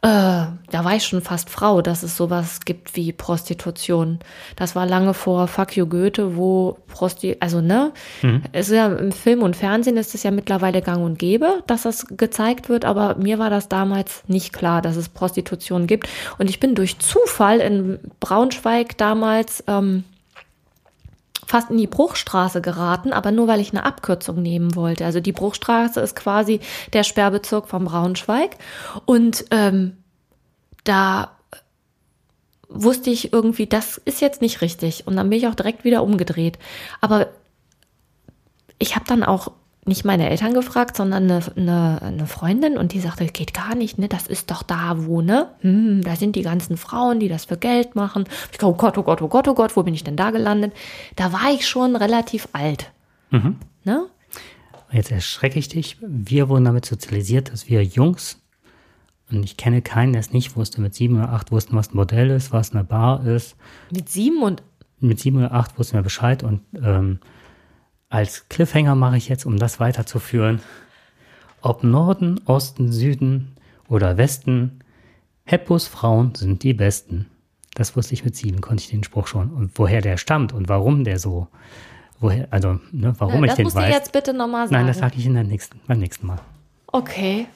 äh, 0.00 0.08
da 0.08 0.84
war 0.84 0.96
ich 0.96 1.04
schon 1.04 1.20
fast 1.20 1.48
Frau, 1.48 1.80
dass 1.80 2.02
es 2.02 2.16
sowas 2.16 2.60
gibt 2.64 2.96
wie 2.96 3.12
Prostitution. 3.12 4.18
Das 4.56 4.74
war 4.74 4.84
lange 4.84 5.14
vor 5.14 5.46
Fuck 5.46 5.76
You 5.76 5.86
Goethe, 5.86 6.34
wo 6.36 6.78
Prosti, 6.88 7.36
also 7.38 7.60
ne, 7.60 7.92
mhm. 8.22 8.42
es 8.50 8.68
ist 8.68 8.74
ja 8.74 8.86
im 8.86 9.12
Film 9.12 9.42
und 9.42 9.54
Fernsehen 9.54 9.96
ist 9.96 10.14
es 10.14 10.24
ja 10.24 10.32
mittlerweile 10.32 10.82
gang 10.82 11.04
und 11.04 11.20
gäbe, 11.20 11.62
dass 11.68 11.82
das 11.82 12.06
gezeigt 12.08 12.68
wird, 12.68 12.84
aber 12.84 13.14
mir 13.16 13.38
war 13.38 13.50
das 13.50 13.68
damals 13.68 14.24
nicht 14.26 14.52
klar, 14.52 14.82
dass 14.82 14.96
es 14.96 15.08
Prostitution 15.08 15.86
gibt. 15.86 16.08
Und 16.38 16.50
ich 16.50 16.58
bin 16.58 16.74
durch 16.74 16.98
Zufall 16.98 17.60
in 17.60 18.00
Braunschweig 18.18 18.96
damals 18.96 19.62
ähm, 19.68 20.02
fast 21.52 21.68
in 21.68 21.76
die 21.76 21.86
Bruchstraße 21.86 22.62
geraten, 22.62 23.12
aber 23.12 23.30
nur 23.30 23.46
weil 23.46 23.60
ich 23.60 23.72
eine 23.72 23.84
Abkürzung 23.84 24.40
nehmen 24.40 24.74
wollte. 24.74 25.04
Also 25.04 25.20
die 25.20 25.32
Bruchstraße 25.32 26.00
ist 26.00 26.16
quasi 26.16 26.60
der 26.94 27.04
Sperrbezirk 27.04 27.68
von 27.68 27.84
Braunschweig 27.84 28.56
und 29.04 29.44
ähm, 29.50 29.98
da 30.84 31.36
wusste 32.70 33.10
ich 33.10 33.34
irgendwie, 33.34 33.66
das 33.66 33.98
ist 33.98 34.22
jetzt 34.22 34.40
nicht 34.40 34.62
richtig 34.62 35.06
und 35.06 35.14
dann 35.14 35.28
bin 35.28 35.40
ich 35.40 35.46
auch 35.46 35.54
direkt 35.54 35.84
wieder 35.84 36.02
umgedreht. 36.02 36.58
Aber 37.02 37.26
ich 38.78 38.94
habe 38.94 39.04
dann 39.06 39.22
auch 39.22 39.52
nicht 39.84 40.04
meine 40.04 40.30
Eltern 40.30 40.54
gefragt, 40.54 40.96
sondern 40.96 41.24
eine, 41.24 41.42
eine, 41.56 42.02
eine, 42.02 42.26
Freundin 42.26 42.78
und 42.78 42.92
die 42.92 43.00
sagte, 43.00 43.26
geht 43.26 43.52
gar 43.52 43.74
nicht, 43.74 43.98
ne? 43.98 44.08
Das 44.08 44.28
ist 44.28 44.50
doch 44.50 44.62
da, 44.62 45.06
wo, 45.06 45.22
ne? 45.22 45.48
Hm, 45.60 46.02
da 46.02 46.14
sind 46.14 46.36
die 46.36 46.42
ganzen 46.42 46.76
Frauen, 46.76 47.18
die 47.18 47.28
das 47.28 47.46
für 47.46 47.56
Geld 47.56 47.96
machen. 47.96 48.24
Ich 48.52 48.58
glaube, 48.58 48.74
oh 48.74 48.78
Gott, 48.78 48.96
oh 48.96 49.02
Gott, 49.02 49.22
oh 49.22 49.28
Gott, 49.28 49.48
oh 49.48 49.54
Gott, 49.54 49.76
wo 49.76 49.82
bin 49.82 49.94
ich 49.94 50.04
denn 50.04 50.16
da 50.16 50.30
gelandet? 50.30 50.72
Da 51.16 51.32
war 51.32 51.52
ich 51.52 51.66
schon 51.66 51.96
relativ 51.96 52.48
alt. 52.52 52.92
Mhm. 53.30 53.56
Ne? 53.82 54.06
Jetzt 54.92 55.10
erschrecke 55.10 55.58
ich 55.58 55.68
dich. 55.68 55.96
Wir 56.00 56.48
wurden 56.48 56.64
damit 56.64 56.84
sozialisiert, 56.84 57.50
dass 57.50 57.68
wir 57.68 57.82
Jungs, 57.82 58.38
und 59.32 59.42
ich 59.44 59.56
kenne 59.56 59.82
keinen, 59.82 60.12
der 60.12 60.20
es 60.20 60.32
nicht 60.32 60.56
wusste, 60.56 60.80
mit 60.80 60.94
sieben 60.94 61.16
oder 61.16 61.30
acht 61.30 61.50
wussten, 61.50 61.74
was 61.74 61.92
ein 61.92 61.96
Modell 61.96 62.30
ist, 62.30 62.52
was 62.52 62.72
eine 62.72 62.84
Bar 62.84 63.26
ist. 63.26 63.56
Mit 63.90 64.08
sieben 64.08 64.42
und? 64.42 64.62
Mit 65.00 65.18
sieben 65.18 65.38
oder 65.38 65.52
acht 65.52 65.76
wussten 65.78 65.94
wir 65.94 66.02
Bescheid 66.02 66.44
und 66.44 66.60
ähm, 66.80 67.18
als 68.12 68.46
Cliffhanger 68.50 68.94
mache 68.94 69.16
ich 69.16 69.30
jetzt, 69.30 69.46
um 69.46 69.58
das 69.58 69.80
weiterzuführen. 69.80 70.60
Ob 71.62 71.82
Norden, 71.82 72.42
Osten, 72.44 72.92
Süden 72.92 73.56
oder 73.88 74.18
Westen, 74.18 74.80
Heppos 75.44 75.86
Frauen 75.86 76.34
sind 76.34 76.62
die 76.62 76.74
Besten. 76.74 77.30
Das 77.74 77.96
wusste 77.96 78.12
ich 78.12 78.22
mit 78.22 78.36
sieben, 78.36 78.60
konnte 78.60 78.82
ich 78.82 78.90
den 78.90 79.02
Spruch 79.02 79.26
schon. 79.26 79.50
Und 79.50 79.72
woher 79.76 80.02
der 80.02 80.18
stammt 80.18 80.52
und 80.52 80.68
warum 80.68 81.04
der 81.04 81.18
so, 81.18 81.48
woher, 82.20 82.48
also, 82.50 82.80
ne, 82.92 83.14
warum 83.16 83.46
ja, 83.46 83.52
ich 83.52 83.56
den 83.56 83.66
weiß. 83.66 83.72
Das 83.72 83.82
musst 83.82 83.88
du 83.88 83.94
jetzt 83.94 84.12
bitte 84.12 84.34
nochmal 84.34 84.66
sagen. 84.66 84.74
Nein, 84.74 84.86
das 84.88 84.98
sage 84.98 85.14
ich 85.16 85.24
in 85.24 85.32
der 85.32 85.44
nächsten, 85.44 85.80
beim 85.86 85.98
nächsten 85.98 86.26
Mal. 86.26 86.38
Okay. 86.88 87.46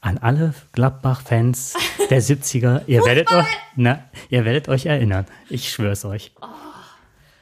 An 0.00 0.18
alle 0.18 0.54
Gladbach-Fans 0.72 1.74
der 2.08 2.22
70er, 2.22 2.82
ihr 2.86 3.04
werdet 3.04 3.32
euch, 3.32 3.46
na, 3.74 4.04
ihr 4.28 4.44
werdet 4.44 4.68
euch 4.68 4.86
erinnern. 4.86 5.26
Ich 5.48 5.72
schwör's 5.72 6.04
euch. 6.04 6.32
Oh. 6.40 6.46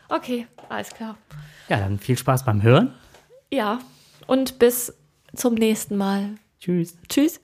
Okay, 0.08 0.46
alles 0.70 0.90
klar. 0.90 1.16
Ja, 1.68 1.78
dann 1.78 1.98
viel 1.98 2.16
Spaß 2.16 2.44
beim 2.44 2.62
Hören. 2.62 2.94
Ja, 3.52 3.80
und 4.26 4.58
bis 4.58 4.94
zum 5.34 5.54
nächsten 5.54 5.96
Mal. 5.96 6.36
Tschüss. 6.60 6.96
Tschüss. 7.08 7.40